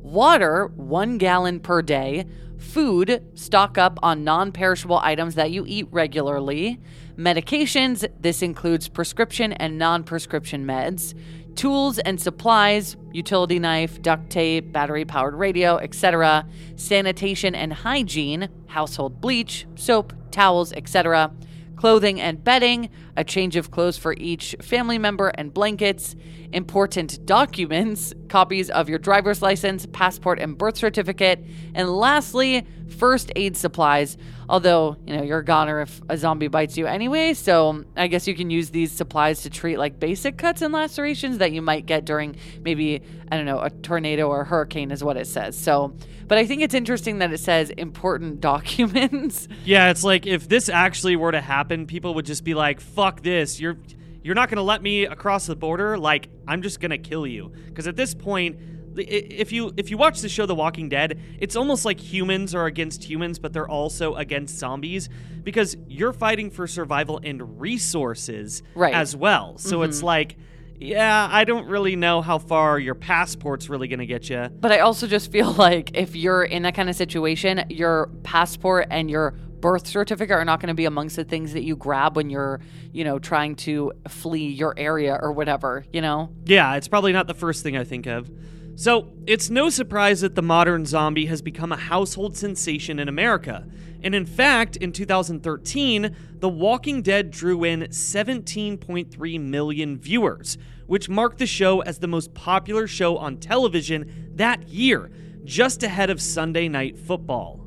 Water, 0.01 0.71
one 0.77 1.19
gallon 1.19 1.59
per 1.59 1.83
day. 1.83 2.27
Food, 2.57 3.25
stock 3.35 3.77
up 3.77 3.99
on 4.01 4.23
non 4.23 4.53
perishable 4.53 5.01
items 5.03 5.35
that 5.35 5.51
you 5.51 5.65
eat 5.67 5.89
regularly. 5.91 6.79
Medications, 7.17 8.09
this 8.21 8.43
includes 8.43 8.87
prescription 8.87 9.53
and 9.55 9.77
non 9.77 10.05
prescription 10.05 10.65
meds. 10.65 11.15
Tools 11.57 11.99
and 11.99 12.21
supplies, 12.21 12.99
utility 13.13 13.59
knife, 13.59 14.03
duct 14.03 14.29
tape, 14.29 14.73
battery 14.73 15.07
powered 15.07 15.35
radio, 15.35 15.79
etc. 15.79 16.47
Sanitation 16.77 17.55
and 17.55 17.73
hygiene, 17.73 18.51
household 18.67 19.23
bleach, 19.23 19.67
soap, 19.75 20.13
towels, 20.31 20.75
etc. 20.75 21.33
Clothing 21.77 22.21
and 22.21 22.45
bedding, 22.45 22.91
a 23.17 23.25
change 23.25 23.57
of 23.57 23.71
clothes 23.71 23.97
for 23.97 24.15
each 24.19 24.55
family 24.61 24.99
member 24.99 25.29
and 25.29 25.55
blankets. 25.55 26.15
Important 26.57 27.27
documents, 27.27 28.15
copies 28.31 28.71
of 28.71 28.89
your 28.89 28.99
driver's 28.99 29.43
license, 29.43 29.85
passport, 29.93 30.39
and 30.39 30.57
birth 30.57 30.79
certificate. 30.79 31.45
And 31.75 31.95
lastly, 31.95 32.67
first 32.97 33.31
aid 33.37 33.59
supplies. 33.59 34.17
Although, 34.49 34.97
you 35.07 35.15
know, 35.15 35.23
you're 35.23 35.41
a 35.41 35.45
goner 35.45 35.83
if 35.83 36.01
a 36.09 36.17
zombie 36.17 36.49
bites 36.49 36.79
you 36.79 36.87
anyway, 36.87 37.35
so 37.35 37.85
I 37.95 38.07
guess 38.07 38.27
you 38.27 38.35
can 38.35 38.49
use 38.49 38.71
these 38.71 38.91
supplies 38.91 39.43
to 39.43 39.51
treat 39.51 39.77
like 39.77 40.01
basic 40.01 40.39
cuts 40.39 40.63
and 40.63 40.73
lacerations 40.73 41.37
that 41.39 41.53
you 41.53 41.61
might 41.61 41.85
get 41.85 42.07
during 42.07 42.37
maybe, 42.63 43.03
I 43.31 43.37
don't 43.37 43.45
know, 43.45 43.61
a 43.61 43.69
tornado 43.69 44.29
or 44.29 44.41
a 44.41 44.45
hurricane, 44.47 44.93
is 44.93 45.05
what 45.05 45.19
it 45.19 45.27
says. 45.27 45.59
So, 45.59 45.95
but 46.27 46.39
I 46.39 46.47
think 46.47 46.63
it's 46.63 46.75
interesting 46.75 47.19
that 47.19 47.35
it 47.35 47.39
says 47.41 47.69
important 47.69 48.41
documents. 48.53 49.47
Yeah, 49.67 49.91
it's 49.91 50.05
like 50.05 50.27
if 50.27 50.49
this 50.49 50.71
actually 50.71 51.17
were 51.17 51.33
to 51.33 51.41
happen, 51.43 51.87
people 51.87 52.15
would 52.15 52.25
just 52.25 52.45
be 52.45 52.55
like, 52.55 52.81
"Fuck 52.81 53.21
this. 53.21 53.61
You're 53.61 53.77
you're 54.27 54.35
not 54.35 54.49
going 54.49 54.57
to 54.57 54.63
let 54.63 54.83
me 54.83 55.05
across 55.05 55.47
the 55.47 55.57
border. 55.57 55.97
Like, 55.97 56.29
I'm 56.49 56.61
just 56.61 56.81
going 56.81 56.91
to 56.91 56.99
kill 56.99 57.27
you." 57.27 57.53
Because 57.67 57.87
at 57.87 57.97
this 57.97 58.13
point, 58.13 58.59
if 58.99 59.53
you 59.53 59.73
if 59.77 59.91
you 59.91 59.97
watch 59.97 60.21
the 60.21 60.29
show 60.29 60.47
The 60.47 60.55
Walking 60.55 60.89
Dead, 60.89 61.21
it's 61.39 61.57
almost 61.57 61.85
like 61.85 62.01
humans 62.01 62.55
are 62.55 62.67
against 62.67 63.05
humans, 63.05 63.39
but 63.39 63.53
they're 63.53 63.69
also 63.69 64.15
against 64.15 64.59
zombies 64.59 65.09
because 65.43 65.77
you're 65.87 66.13
fighting 66.13 66.51
for 66.51 66.67
survival 66.67 67.21
and 67.23 67.61
resources 67.61 68.63
Right. 68.75 68.95
as 68.95 69.15
well. 69.15 69.59
So 69.59 69.77
mm-hmm. 69.77 69.91
it's 69.91 70.03
like, 70.03 70.37
yeah, 70.79 71.29
I 71.31 71.45
don't 71.45 71.69
really 71.69 71.97
know 71.97 72.21
how 72.21 72.39
far 72.39 72.79
your 72.79 72.95
passport's 72.95 73.69
really 73.69 73.89
going 73.89 74.01
to 74.01 74.07
get 74.07 74.29
you. 74.29 74.49
But 74.49 74.73
I 74.73 74.81
also 74.81 75.07
just 75.07 75.31
feel 75.31 75.53
like 75.67 75.97
if 75.97 76.17
you're 76.17 76.45
in 76.45 76.63
that 76.63 76.75
kind 76.75 76.89
of 76.89 76.97
situation, 76.97 77.65
your 77.69 78.09
passport 78.23 78.89
and 78.91 79.11
your 79.11 79.35
birth 79.61 79.87
certificate 79.87 80.37
are 80.37 80.45
not 80.45 80.61
going 80.61 80.69
to 80.69 80.75
be 80.75 80.85
amongst 80.85 81.17
the 81.17 81.25
things 81.25 81.53
that 81.53 81.63
you 81.63 81.77
grab 81.77 82.17
when 82.17 82.31
you're, 82.31 82.61
you 82.93 83.05
know, 83.05 83.19
trying 83.19 83.57
to 83.57 83.93
flee 84.09 84.49
your 84.49 84.75
area 84.77 85.19
or 85.21 85.33
whatever, 85.33 85.85
you 85.93 86.01
know? 86.01 86.31
Yeah, 86.45 86.75
it's 86.77 86.89
probably 86.89 87.13
not 87.13 87.27
the 87.27 87.35
first 87.35 87.63
thing 87.63 87.77
I 87.77 87.85
think 87.85 88.07
of. 88.07 88.31
So, 88.79 89.11
it's 89.27 89.49
no 89.49 89.71
surprise 89.71 90.21
that 90.21 90.35
the 90.35 90.43
modern 90.43 90.85
zombie 90.85 91.27
has 91.27 91.41
become 91.41 91.73
a 91.73 91.77
household 91.77 92.37
sensation 92.37 92.99
in 92.99 93.09
America. 93.09 93.67
And 94.03 94.15
in 94.15 94.27
fact, 94.27 94.77
in 94.77 94.93
2013, 94.93 96.15
The 96.41 96.49
Walking 96.49 97.01
Dead 97.01 97.31
drew 97.31 97.65
in 97.65 97.81
17.3 97.85 99.41
million 99.41 99.99
viewers, 99.99 100.59
which 100.87 101.09
marked 101.09 101.39
the 101.39 101.47
show 101.47 101.81
as 101.81 101.99
the 101.99 102.07
most 102.07 102.35
popular 102.35 102.87
show 102.87 103.17
on 103.17 103.39
television 103.39 104.31
that 104.35 104.69
year, 104.69 105.11
just 105.45 105.83
ahead 105.83 106.11
of 106.11 106.21
Sunday 106.21 106.69
Night 106.69 106.99
Football. 106.99 107.66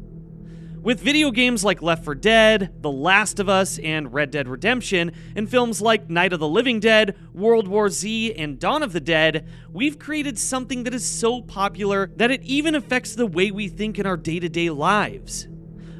With 0.82 1.02
video 1.02 1.30
games 1.32 1.66
like 1.66 1.82
Left 1.82 2.06
4 2.06 2.16
Dead, 2.16 2.82
The 2.82 2.90
Last 2.90 3.42
of 3.42 3.50
Us, 3.50 3.80
and 3.80 4.14
Red 4.14 4.32
Dead 4.32 4.48
Redemption, 4.48 5.12
and 5.36 5.50
films 5.50 5.82
like 5.82 6.10
Night 6.10 6.32
of 6.32 6.40
the 6.40 6.48
Living 6.48 6.80
Dead, 6.80 7.18
World 7.34 7.68
War 7.68 7.90
Z, 7.90 8.34
and 8.36 8.58
Dawn 8.58 8.82
of 8.82 8.94
the 8.94 9.02
Dead, 9.02 9.46
we've 9.74 10.00
created 10.00 10.40
something 10.40 10.84
that 10.84 10.94
is 10.94 11.06
so 11.06 11.42
popular 11.42 12.10
that 12.16 12.32
it 12.32 12.44
even 12.44 12.76
affects 12.76 13.14
the 13.14 13.28
way 13.28 13.52
we 13.52 13.68
think 13.68 14.00
in 14.00 14.06
our 14.06 14.16
day 14.16 14.40
to 14.40 14.48
day 14.48 14.70
lives. 14.70 15.50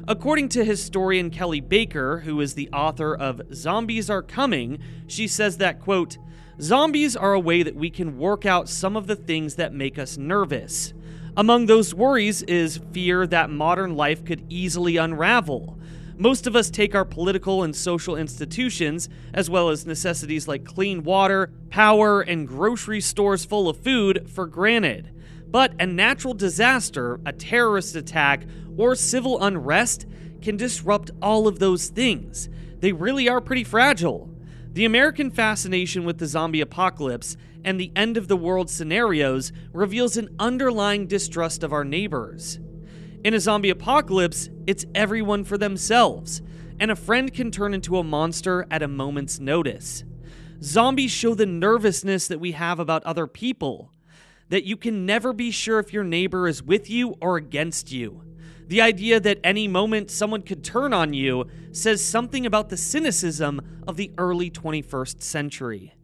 According 0.08 0.48
to 0.50 0.64
historian 0.64 1.28
Kelly 1.28 1.60
Baker, 1.60 2.20
who 2.20 2.40
is 2.40 2.54
the 2.54 2.70
author 2.70 3.14
of 3.14 3.42
Zombies 3.52 4.08
Are 4.08 4.22
Coming, 4.22 4.78
she 5.06 5.28
says 5.28 5.58
that, 5.58 5.78
quote, 5.78 6.16
Zombies 6.58 7.16
are 7.16 7.34
a 7.34 7.40
way 7.40 7.62
that 7.62 7.76
we 7.76 7.90
can 7.90 8.16
work 8.16 8.46
out 8.46 8.66
some 8.66 8.96
of 8.96 9.06
the 9.06 9.16
things 9.16 9.56
that 9.56 9.74
make 9.74 9.98
us 9.98 10.16
nervous. 10.16 10.94
Among 11.36 11.66
those 11.66 11.94
worries 11.94 12.42
is 12.42 12.80
fear 12.92 13.26
that 13.26 13.50
modern 13.50 13.96
life 13.96 14.24
could 14.24 14.44
easily 14.48 14.96
unravel. 14.96 15.78
Most 16.16 16.46
of 16.46 16.56
us 16.56 16.70
take 16.70 16.94
our 16.94 17.04
political 17.04 17.62
and 17.62 17.74
social 17.74 18.16
institutions, 18.16 19.08
as 19.32 19.48
well 19.48 19.70
as 19.70 19.86
necessities 19.86 20.48
like 20.48 20.64
clean 20.64 21.02
water, 21.02 21.50
power, 21.70 22.20
and 22.20 22.48
grocery 22.48 23.00
stores 23.00 23.44
full 23.44 23.68
of 23.68 23.78
food, 23.78 24.28
for 24.28 24.46
granted. 24.46 25.10
But 25.46 25.72
a 25.80 25.86
natural 25.86 26.34
disaster, 26.34 27.20
a 27.24 27.32
terrorist 27.32 27.96
attack, 27.96 28.44
or 28.76 28.94
civil 28.94 29.42
unrest 29.42 30.06
can 30.42 30.56
disrupt 30.56 31.10
all 31.22 31.46
of 31.46 31.58
those 31.58 31.88
things. 31.88 32.48
They 32.80 32.92
really 32.92 33.28
are 33.28 33.40
pretty 33.40 33.64
fragile. 33.64 34.28
The 34.72 34.84
American 34.84 35.30
fascination 35.30 36.04
with 36.04 36.18
the 36.18 36.26
zombie 36.26 36.60
apocalypse 36.60 37.36
and 37.64 37.78
the 37.78 37.92
end 37.94 38.16
of 38.16 38.28
the 38.28 38.36
world 38.36 38.70
scenarios 38.70 39.52
reveals 39.72 40.16
an 40.16 40.34
underlying 40.38 41.06
distrust 41.06 41.62
of 41.62 41.72
our 41.72 41.84
neighbors. 41.84 42.58
In 43.22 43.34
a 43.34 43.40
zombie 43.40 43.70
apocalypse, 43.70 44.48
it's 44.66 44.86
everyone 44.94 45.44
for 45.44 45.58
themselves, 45.58 46.40
and 46.78 46.90
a 46.90 46.96
friend 46.96 47.32
can 47.32 47.50
turn 47.50 47.74
into 47.74 47.98
a 47.98 48.04
monster 48.04 48.66
at 48.70 48.82
a 48.82 48.88
moment's 48.88 49.38
notice. 49.38 50.04
Zombies 50.62 51.10
show 51.10 51.34
the 51.34 51.46
nervousness 51.46 52.28
that 52.28 52.40
we 52.40 52.52
have 52.52 52.78
about 52.78 53.04
other 53.04 53.26
people, 53.26 53.92
that 54.48 54.64
you 54.64 54.76
can 54.76 55.06
never 55.06 55.32
be 55.32 55.50
sure 55.50 55.78
if 55.78 55.92
your 55.92 56.04
neighbor 56.04 56.48
is 56.48 56.62
with 56.62 56.88
you 56.88 57.14
or 57.20 57.36
against 57.36 57.92
you. 57.92 58.22
The 58.66 58.80
idea 58.80 59.18
that 59.20 59.40
any 59.42 59.68
moment 59.68 60.10
someone 60.10 60.42
could 60.42 60.62
turn 60.62 60.94
on 60.94 61.12
you 61.12 61.46
says 61.72 62.04
something 62.04 62.46
about 62.46 62.68
the 62.68 62.76
cynicism 62.76 63.60
of 63.86 63.96
the 63.96 64.12
early 64.16 64.50
21st 64.50 65.22
century. 65.22 65.94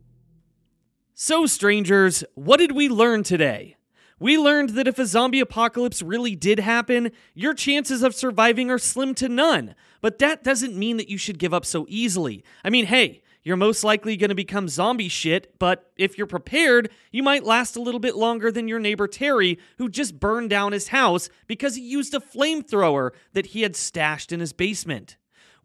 So, 1.19 1.47
strangers, 1.47 2.25
what 2.35 2.59
did 2.59 2.73
we 2.73 2.91
learn 2.91 3.23
today? 3.23 3.77
We 4.19 4.37
learned 4.37 4.71
that 4.71 4.87
if 4.87 4.99
a 4.99 5.07
zombie 5.07 5.41
apocalypse 5.41 6.03
really 6.03 6.37
did 6.37 6.59
happen, 6.59 7.11
your 7.33 7.55
chances 7.55 8.03
of 8.03 8.15
surviving 8.15 8.71
are 8.71 8.77
slim 8.77 9.15
to 9.15 9.29
none. 9.31 9.75
But 10.03 10.19
that 10.19 10.45
doesn't 10.45 10.77
mean 10.77 10.99
that 10.99 11.09
you 11.09 11.17
should 11.17 11.39
give 11.39 11.55
up 11.55 11.65
so 11.65 11.87
easily. 11.89 12.45
I 12.63 12.69
mean, 12.69 12.85
hey, 12.85 13.23
you're 13.43 13.57
most 13.57 13.83
likely 13.83 14.19
going 14.19 14.29
to 14.29 14.35
become 14.35 14.69
zombie 14.69 15.09
shit, 15.09 15.59
but 15.59 15.91
if 15.97 16.19
you're 16.19 16.27
prepared, 16.27 16.91
you 17.11 17.23
might 17.23 17.45
last 17.45 17.77
a 17.77 17.81
little 17.81 17.99
bit 17.99 18.15
longer 18.15 18.53
than 18.53 18.69
your 18.69 18.79
neighbor 18.79 19.09
Terry, 19.09 19.59
who 19.79 19.89
just 19.89 20.21
burned 20.21 20.51
down 20.51 20.73
his 20.73 20.89
house 20.89 21.31
because 21.47 21.77
he 21.77 21.83
used 21.83 22.13
a 22.13 22.21
flamethrower 22.21 23.13
that 23.33 23.47
he 23.47 23.63
had 23.63 23.75
stashed 23.75 24.33
in 24.33 24.41
his 24.41 24.53
basement. 24.53 25.17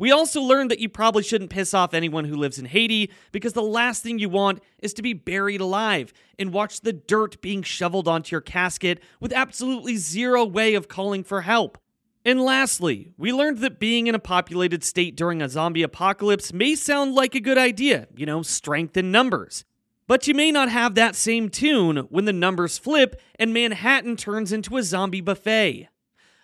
We 0.01 0.11
also 0.11 0.41
learned 0.41 0.71
that 0.71 0.79
you 0.79 0.89
probably 0.89 1.21
shouldn't 1.21 1.51
piss 1.51 1.75
off 1.75 1.93
anyone 1.93 2.25
who 2.25 2.35
lives 2.35 2.57
in 2.57 2.65
Haiti 2.65 3.11
because 3.31 3.53
the 3.53 3.61
last 3.61 4.01
thing 4.01 4.17
you 4.17 4.29
want 4.29 4.63
is 4.79 4.95
to 4.95 5.03
be 5.03 5.13
buried 5.13 5.61
alive 5.61 6.11
and 6.39 6.51
watch 6.51 6.81
the 6.81 6.91
dirt 6.91 7.39
being 7.39 7.61
shoveled 7.61 8.07
onto 8.07 8.33
your 8.33 8.41
casket 8.41 8.99
with 9.19 9.31
absolutely 9.31 9.97
zero 9.97 10.43
way 10.43 10.73
of 10.73 10.87
calling 10.87 11.23
for 11.23 11.41
help. 11.41 11.77
And 12.25 12.41
lastly, 12.41 13.13
we 13.15 13.31
learned 13.31 13.59
that 13.59 13.79
being 13.79 14.07
in 14.07 14.15
a 14.15 14.19
populated 14.19 14.83
state 14.83 15.15
during 15.15 15.39
a 15.39 15.47
zombie 15.47 15.83
apocalypse 15.83 16.51
may 16.51 16.73
sound 16.73 17.13
like 17.13 17.35
a 17.35 17.39
good 17.39 17.59
idea, 17.59 18.07
you 18.15 18.25
know, 18.25 18.41
strength 18.41 18.97
in 18.97 19.11
numbers. 19.11 19.65
But 20.07 20.27
you 20.27 20.33
may 20.33 20.51
not 20.51 20.69
have 20.69 20.95
that 20.95 21.15
same 21.15 21.47
tune 21.47 21.97
when 22.09 22.25
the 22.25 22.33
numbers 22.33 22.79
flip 22.79 23.21
and 23.37 23.53
Manhattan 23.53 24.15
turns 24.15 24.51
into 24.51 24.77
a 24.77 24.83
zombie 24.83 25.21
buffet. 25.21 25.89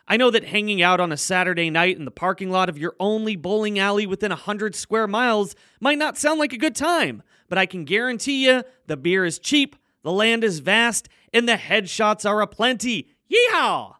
I 0.09 0.15
know 0.15 0.31
that 0.31 0.45
hanging 0.45 0.81
out 0.81 1.01
on 1.01 1.11
a 1.11 1.17
Saturday 1.17 1.69
night 1.69 1.97
in 1.97 2.05
the 2.05 2.11
parking 2.11 2.49
lot 2.49 2.69
of 2.69 2.77
your 2.77 2.95
only 2.97 3.35
bowling 3.35 3.77
alley 3.77 4.05
within 4.05 4.29
100 4.29 4.73
square 4.73 5.07
miles 5.07 5.53
might 5.81 5.97
not 5.97 6.17
sound 6.17 6.39
like 6.39 6.53
a 6.53 6.57
good 6.57 6.75
time, 6.75 7.23
but 7.49 7.57
I 7.57 7.65
can 7.65 7.83
guarantee 7.83 8.45
you 8.45 8.63
the 8.85 8.95
beer 8.95 9.25
is 9.25 9.37
cheap, 9.37 9.75
the 10.03 10.11
land 10.13 10.45
is 10.45 10.59
vast, 10.59 11.09
and 11.33 11.47
the 11.47 11.55
headshots 11.55 12.29
are 12.29 12.41
aplenty. 12.41 13.09
Yeehaw! 13.29 13.95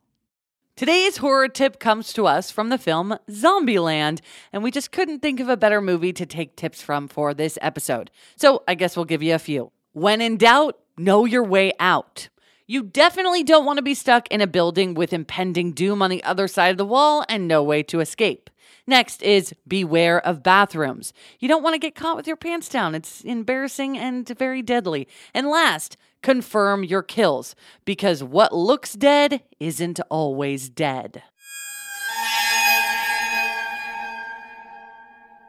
Today's 0.78 1.18
horror 1.18 1.50
tip 1.50 1.80
comes 1.80 2.14
to 2.14 2.26
us 2.26 2.52
from 2.52 2.70
the 2.70 2.78
film 2.78 3.18
Zombieland, 3.30 4.22
and 4.54 4.64
we 4.64 4.72
just 4.72 4.92
couldn't 4.92 5.20
think 5.20 5.40
of 5.42 5.50
a 5.50 5.58
better 5.58 5.82
movie 5.82 6.14
to 6.14 6.26
take 6.26 6.56
tips 6.56 6.82
from 6.82 7.08
for 7.08 7.34
this 7.34 7.58
episode. 7.62 8.12
So 8.38 8.64
I 8.68 8.76
guess 8.76 8.96
we'll 8.96 9.06
give 9.06 9.24
you 9.24 9.36
a 9.36 9.40
few. 9.40 9.72
When 9.92 10.22
in 10.22 10.38
doubt, 10.38 10.78
know 10.98 11.26
your 11.26 11.44
way 11.44 11.74
out. 11.80 12.30
You 12.70 12.84
definitely 12.84 13.44
don't 13.44 13.64
want 13.64 13.78
to 13.78 13.82
be 13.82 13.94
stuck 13.94 14.28
in 14.28 14.42
a 14.42 14.46
building 14.46 14.94
with 14.94 15.14
impending 15.14 15.72
doom 15.72 16.02
on 16.02 16.10
the 16.10 16.22
other 16.26 16.50
side 16.50 16.68
of 16.68 16.78
the 16.78 16.86
wall 16.86 17.24
and 17.30 17.48
no 17.48 17.64
way 17.64 17.82
to 17.84 18.02
escape. 18.02 18.50
Next 18.86 19.24
is 19.24 19.56
beware 19.66 20.20
of 20.20 20.44
bathrooms. 20.44 21.14
You 21.40 21.48
don't 21.48 21.64
want 21.64 21.76
to 21.76 21.80
get 21.80 21.96
caught 21.96 22.18
with 22.18 22.28
your 22.28 22.36
pants 22.36 22.68
down. 22.68 22.94
It's 22.94 23.22
embarrassing 23.22 23.98
and 23.98 24.28
very 24.28 24.62
deadly. 24.62 25.08
And 25.34 25.48
last, 25.48 25.96
confirm 26.22 26.84
your 26.84 27.04
kills 27.04 27.56
because 27.86 28.22
what 28.22 28.54
looks 28.54 28.92
dead 28.92 29.44
isn't 29.62 30.02
always 30.10 30.68
dead. 30.68 31.24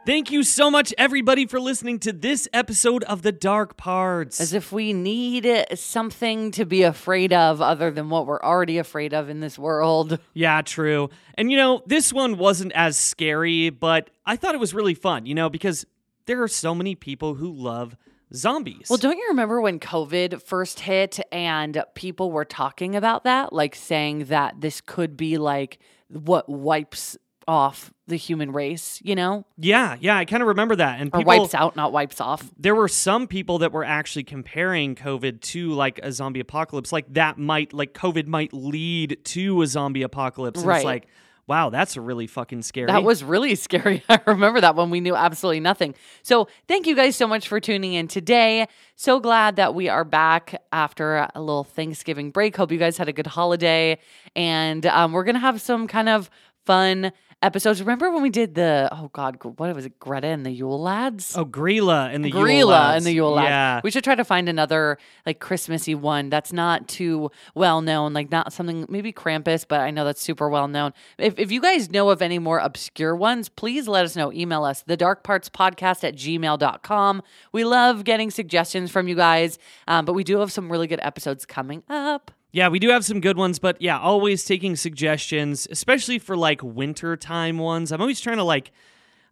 Thank 0.09 0.31
you 0.31 0.41
so 0.41 0.71
much, 0.71 0.91
everybody, 0.97 1.45
for 1.45 1.59
listening 1.59 1.99
to 1.99 2.11
this 2.11 2.47
episode 2.51 3.03
of 3.03 3.21
The 3.21 3.31
Dark 3.31 3.77
Parts. 3.77 4.41
As 4.41 4.53
if 4.53 4.71
we 4.71 4.91
need 4.91 5.67
something 5.75 6.49
to 6.53 6.65
be 6.65 6.81
afraid 6.81 7.31
of 7.31 7.61
other 7.61 7.91
than 7.91 8.09
what 8.09 8.25
we're 8.25 8.41
already 8.41 8.79
afraid 8.79 9.13
of 9.13 9.29
in 9.29 9.39
this 9.39 9.59
world. 9.59 10.17
Yeah, 10.33 10.63
true. 10.63 11.11
And 11.35 11.51
you 11.51 11.57
know, 11.57 11.83
this 11.85 12.11
one 12.11 12.39
wasn't 12.39 12.71
as 12.71 12.97
scary, 12.97 13.69
but 13.69 14.09
I 14.25 14.35
thought 14.35 14.55
it 14.55 14.59
was 14.59 14.73
really 14.73 14.95
fun, 14.95 15.27
you 15.27 15.35
know, 15.35 15.47
because 15.47 15.85
there 16.25 16.41
are 16.41 16.47
so 16.47 16.73
many 16.73 16.95
people 16.95 17.35
who 17.35 17.51
love 17.51 17.95
zombies. 18.33 18.87
Well, 18.89 18.97
don't 18.97 19.17
you 19.17 19.27
remember 19.29 19.61
when 19.61 19.79
COVID 19.79 20.41
first 20.41 20.79
hit 20.79 21.19
and 21.31 21.83
people 21.93 22.31
were 22.31 22.45
talking 22.45 22.95
about 22.95 23.25
that? 23.25 23.53
Like 23.53 23.75
saying 23.75 24.25
that 24.25 24.59
this 24.59 24.81
could 24.81 25.15
be 25.15 25.37
like 25.37 25.77
what 26.07 26.49
wipes 26.49 27.15
off 27.49 27.91
the 28.05 28.15
human 28.15 28.51
race, 28.51 29.01
you 29.03 29.15
know? 29.15 29.43
yeah, 29.57 29.95
yeah, 29.99 30.15
I 30.17 30.25
kind 30.25 30.41
of 30.43 30.47
remember 30.47 30.75
that. 30.75 31.01
And 31.01 31.11
people, 31.11 31.25
wipes 31.25 31.55
out, 31.55 31.75
not 31.75 31.91
wipes 31.91 32.21
off. 32.21 32.47
there 32.57 32.75
were 32.75 32.87
some 32.87 33.25
people 33.25 33.57
that 33.59 33.71
were 33.71 33.83
actually 33.83 34.23
comparing 34.23 34.93
COVID 34.93 35.41
to 35.41 35.71
like 35.71 35.99
a 36.03 36.11
zombie 36.11 36.39
apocalypse. 36.41 36.91
Like 36.91 37.11
that 37.15 37.39
might, 37.39 37.73
like 37.73 37.93
COVID 37.95 38.27
might 38.27 38.53
lead 38.53 39.17
to 39.25 39.63
a 39.63 39.67
zombie 39.67 40.03
apocalypse. 40.03 40.59
And 40.59 40.67
Right. 40.67 40.77
It's 40.77 40.85
like, 40.85 41.07
wow, 41.47 41.71
that's 41.71 41.97
really 41.97 42.27
fucking 42.27 42.61
scary. 42.61 42.85
That 42.85 43.03
was 43.03 43.23
really 43.23 43.55
scary. 43.67 44.03
I 44.07 44.19
remember 44.27 44.61
that 44.61 44.75
when 44.75 44.91
we 44.91 44.99
knew 45.01 45.15
absolutely 45.15 45.59
nothing. 45.59 45.95
So, 46.21 46.47
thank 46.67 46.85
you 46.85 46.95
guys 46.95 47.15
so 47.15 47.25
much 47.27 47.47
for 47.47 47.59
tuning 47.59 47.93
in 47.93 48.07
today. 48.07 48.67
So 48.95 49.19
glad 49.19 49.55
that 49.55 49.73
we 49.73 49.89
are 49.89 50.03
back 50.03 50.61
after 50.71 51.27
a 51.33 51.41
little 51.41 51.63
Thanksgiving 51.63 52.29
break. 52.29 52.55
Hope 52.55 52.71
you 52.71 52.77
guys 52.77 52.97
had 52.97 53.09
a 53.09 53.13
good 53.13 53.25
holiday. 53.27 53.97
And 54.35 54.85
um, 54.85 55.13
we're 55.13 55.23
going 55.23 55.33
to 55.35 55.41
have 55.41 55.59
some 55.59 55.87
kind 55.87 56.09
of 56.09 56.29
fun 56.65 57.11
episodes. 57.41 57.79
Remember 57.79 58.11
when 58.11 58.21
we 58.21 58.29
did 58.29 58.55
the, 58.55 58.89
oh 58.91 59.09
God, 59.13 59.37
what 59.43 59.73
was 59.75 59.85
it, 59.85 59.99
Greta 59.99 60.27
and 60.27 60.45
the 60.45 60.51
Yule 60.51 60.81
Lads? 60.81 61.35
Oh, 61.37 61.45
Grilla 61.45 62.13
and 62.13 62.23
the 62.23 62.29
Yule 62.29 62.43
Grilla 62.43 62.67
Lads. 62.67 62.97
and 62.97 63.05
the 63.05 63.13
Yule 63.13 63.31
Lads. 63.31 63.47
Yeah. 63.47 63.81
We 63.83 63.91
should 63.91 64.03
try 64.03 64.15
to 64.15 64.25
find 64.25 64.49
another 64.49 64.97
like 65.25 65.39
Christmassy 65.39 65.95
one 65.95 66.29
that's 66.29 66.51
not 66.51 66.87
too 66.87 67.31
well 67.55 67.81
known, 67.81 68.13
like 68.13 68.31
not 68.31 68.51
something 68.53 68.85
maybe 68.89 69.13
Krampus, 69.13 69.65
but 69.67 69.79
I 69.79 69.91
know 69.91 70.05
that's 70.05 70.21
super 70.21 70.49
well 70.49 70.67
known. 70.67 70.93
If, 71.17 71.39
if 71.39 71.51
you 71.51 71.61
guys 71.61 71.89
know 71.89 72.09
of 72.09 72.21
any 72.21 72.39
more 72.39 72.59
obscure 72.59 73.15
ones, 73.15 73.49
please 73.49 73.87
let 73.87 74.05
us 74.05 74.15
know. 74.15 74.31
Email 74.33 74.63
us, 74.63 74.81
the 74.83 74.97
dark 74.97 75.23
parts 75.23 75.49
podcast 75.49 76.03
at 76.03 76.15
gmail.com. 76.15 77.21
We 77.51 77.63
love 77.63 78.03
getting 78.03 78.31
suggestions 78.31 78.91
from 78.91 79.07
you 79.07 79.15
guys, 79.15 79.57
um, 79.87 80.05
but 80.05 80.13
we 80.13 80.23
do 80.23 80.39
have 80.39 80.51
some 80.51 80.71
really 80.71 80.87
good 80.87 80.99
episodes 81.01 81.45
coming 81.45 81.83
up. 81.89 82.31
Yeah, 82.51 82.69
we 82.69 82.79
do 82.79 82.89
have 82.89 83.05
some 83.05 83.21
good 83.21 83.37
ones, 83.37 83.59
but 83.59 83.79
yeah, 83.81 83.99
always 83.99 84.43
taking 84.43 84.75
suggestions, 84.75 85.67
especially 85.69 86.17
for 86.17 86.35
like 86.35 86.63
winter 86.63 87.15
time 87.15 87.57
ones. 87.59 87.91
I'm 87.91 88.01
always 88.01 88.19
trying 88.19 88.37
to 88.37 88.43
like 88.43 88.71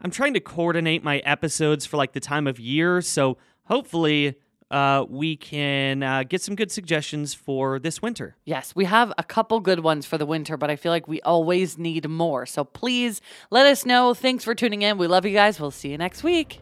I'm 0.02 0.12
trying 0.12 0.36
to 0.36 0.40
coordinate 0.40 1.04
my 1.04 1.18
episodes 1.20 1.86
for 1.86 1.98
like 1.98 2.14
the 2.14 2.20
time 2.20 2.46
of 2.46 2.60
year, 2.60 3.02
so 3.02 3.38
hopefully 3.64 4.36
uh, 4.70 5.06
we 5.10 5.36
can 5.36 6.04
uh, 6.04 6.24
get 6.24 6.42
some 6.42 6.56
good 6.56 6.72
suggestions 6.72 7.34
for 7.34 7.80
this 7.80 8.02
winter. 8.02 8.36
Yes, 8.46 8.76
we 8.76 8.86
have 8.86 9.12
a 9.18 9.24
couple 9.24 9.60
good 9.62 9.80
ones 9.80 10.06
for 10.06 10.18
the 10.20 10.26
winter, 10.26 10.56
but 10.58 10.70
I 10.70 10.76
feel 10.76 10.92
like 10.92 11.08
we 11.08 11.20
always 11.22 11.78
need 11.78 12.08
more. 12.08 12.46
So 12.46 12.64
please 12.64 13.22
let 13.50 13.66
us 13.66 13.86
know. 13.86 14.14
Thanks 14.14 14.44
for 14.44 14.54
tuning 14.54 14.84
in. 14.84 14.98
We 15.00 15.08
love 15.08 15.26
you 15.26 15.34
guys. 15.34 15.60
We'll 15.60 15.72
see 15.72 15.90
you 15.90 15.98
next 15.98 16.22
week 16.22 16.60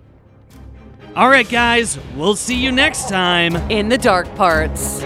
All 1.16 1.30
right, 1.30 1.50
guys, 1.50 1.98
we'll 2.16 2.36
see 2.36 2.56
you 2.56 2.72
next 2.72 3.10
time. 3.10 3.56
in 3.72 3.90
the 3.90 3.98
dark 3.98 4.34
parts. 4.36 5.02